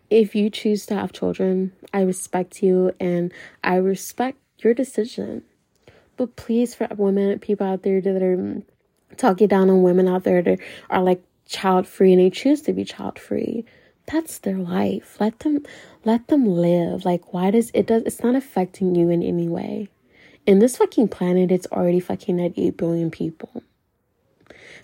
if 0.09 0.35
you 0.35 0.49
choose 0.49 0.85
to 0.85 0.95
have 0.95 1.11
children, 1.11 1.73
I 1.93 2.01
respect 2.01 2.63
you 2.63 2.93
and 2.99 3.33
I 3.63 3.75
respect 3.75 4.37
your 4.59 4.73
decision. 4.73 5.43
But 6.15 6.35
please, 6.35 6.73
for 6.73 6.87
women, 6.97 7.37
people 7.39 7.67
out 7.67 7.83
there 7.83 8.01
that 8.01 8.23
are 8.23 8.61
talking 9.17 9.47
down 9.47 9.69
on 9.69 9.83
women 9.83 10.07
out 10.07 10.23
there 10.23 10.41
that 10.41 10.59
are 10.89 11.01
like 11.01 11.21
child 11.47 11.87
free 11.87 12.13
and 12.13 12.21
they 12.21 12.29
choose 12.29 12.61
to 12.63 12.73
be 12.73 12.85
child 12.85 13.19
free, 13.19 13.65
that's 14.05 14.39
their 14.39 14.57
life. 14.57 15.17
Let 15.19 15.39
them 15.39 15.65
let 16.05 16.27
them 16.27 16.45
live. 16.45 17.05
Like 17.05 17.33
why 17.33 17.51
does 17.51 17.71
it 17.73 17.87
does 17.87 18.03
it's 18.03 18.23
not 18.23 18.35
affecting 18.35 18.95
you 18.95 19.09
in 19.09 19.21
any 19.23 19.47
way. 19.49 19.89
In 20.45 20.59
this 20.59 20.77
fucking 20.77 21.09
planet, 21.09 21.51
it's 21.51 21.67
already 21.67 21.99
fucking 21.99 22.39
at 22.39 22.53
eight 22.55 22.77
billion 22.77 23.11
people. 23.11 23.63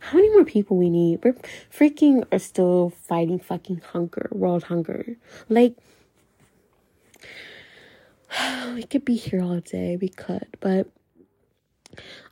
How 0.01 0.17
many 0.17 0.29
more 0.31 0.43
people 0.43 0.75
we 0.75 0.89
need? 0.89 1.23
We're 1.23 1.37
freaking 1.71 2.25
are 2.33 2.39
still 2.39 2.89
fighting 2.89 3.39
fucking 3.39 3.81
hunger, 3.93 4.27
world 4.31 4.63
hunger. 4.63 5.15
Like 5.47 5.77
we 8.73 8.83
could 8.83 9.05
be 9.05 9.15
here 9.15 9.41
all 9.41 9.59
day. 9.61 9.97
We 9.99 10.09
could, 10.09 10.47
but 10.59 10.87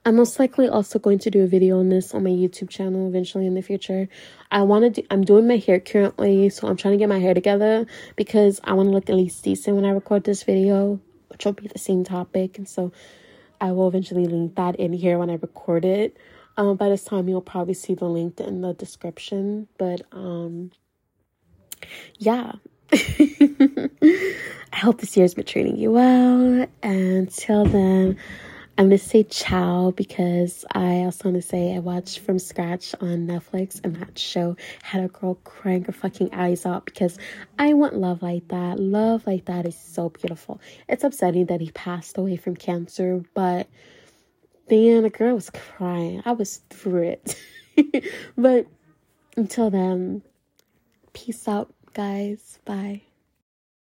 I'm 0.05 0.15
most 0.15 0.39
likely 0.39 0.67
also 0.67 0.97
going 0.97 1.19
to 1.19 1.29
do 1.29 1.43
a 1.43 1.47
video 1.47 1.79
on 1.79 1.89
this 1.89 2.13
on 2.13 2.23
my 2.23 2.29
YouTube 2.29 2.69
channel 2.69 3.07
eventually 3.07 3.45
in 3.45 3.53
the 3.53 3.61
future. 3.61 4.07
I 4.51 4.63
want 4.63 4.83
to 4.95 5.01
do, 5.01 5.07
I'm 5.11 5.23
doing 5.23 5.47
my 5.47 5.57
hair 5.57 5.79
currently, 5.79 6.49
so 6.49 6.67
I'm 6.67 6.75
trying 6.75 6.93
to 6.93 6.97
get 6.97 7.09
my 7.09 7.19
hair 7.19 7.33
together 7.33 7.85
because 8.15 8.59
I 8.63 8.73
want 8.73 8.87
to 8.87 8.93
look 8.93 9.09
at 9.09 9.15
least 9.15 9.43
decent 9.43 9.75
when 9.75 9.85
I 9.85 9.91
record 9.91 10.23
this 10.23 10.43
video, 10.43 10.99
which 11.27 11.45
will 11.45 11.53
be 11.53 11.67
the 11.67 11.77
same 11.77 12.03
topic. 12.03 12.57
And 12.57 12.67
so 12.67 12.91
I 13.59 13.73
will 13.73 13.87
eventually 13.87 14.25
link 14.25 14.55
that 14.55 14.77
in 14.77 14.91
here 14.91 15.19
when 15.19 15.29
I 15.29 15.35
record 15.35 15.85
it. 15.85 16.17
Um, 16.57 16.75
by 16.77 16.89
this 16.89 17.03
time, 17.03 17.29
you'll 17.29 17.41
probably 17.41 17.75
see 17.75 17.93
the 17.93 18.05
link 18.05 18.39
in 18.39 18.61
the 18.61 18.73
description. 18.73 19.67
But 19.77 20.01
um, 20.11 20.71
yeah. 22.17 22.53
I 24.73 24.77
hope 24.77 24.99
this 24.99 25.15
year's 25.15 25.33
been 25.33 25.45
treating 25.45 25.77
you 25.77 25.91
well. 25.91 26.67
Until 26.81 27.65
then, 27.65 28.17
I'm 28.81 28.89
going 28.89 28.97
to 28.97 29.05
say 29.05 29.21
ciao 29.21 29.91
because 29.91 30.65
I 30.73 31.01
also 31.01 31.29
want 31.29 31.39
to 31.39 31.47
say 31.47 31.75
I 31.75 31.77
watched 31.77 32.17
From 32.17 32.39
Scratch 32.39 32.95
on 32.99 33.27
Netflix 33.27 33.79
and 33.83 33.95
that 33.97 34.17
show 34.17 34.55
had 34.81 35.03
a 35.03 35.07
girl 35.07 35.35
crying 35.43 35.83
her 35.83 35.91
fucking 35.91 36.33
eyes 36.33 36.65
out 36.65 36.85
because 36.85 37.19
I 37.59 37.75
want 37.75 37.93
love 37.93 38.23
like 38.23 38.47
that. 38.47 38.79
Love 38.79 39.27
like 39.27 39.45
that 39.45 39.67
is 39.67 39.77
so 39.77 40.09
beautiful. 40.09 40.59
It's 40.89 41.03
upsetting 41.03 41.45
that 41.45 41.61
he 41.61 41.69
passed 41.69 42.17
away 42.17 42.37
from 42.37 42.55
cancer, 42.55 43.23
but 43.35 43.67
then 44.67 45.03
the 45.03 45.11
girl 45.11 45.35
was 45.35 45.51
crying. 45.51 46.23
I 46.25 46.31
was 46.31 46.61
through 46.71 47.03
it. 47.03 47.39
but 48.35 48.65
until 49.37 49.69
then, 49.69 50.23
peace 51.13 51.47
out, 51.47 51.71
guys. 51.93 52.57
Bye. 52.65 53.03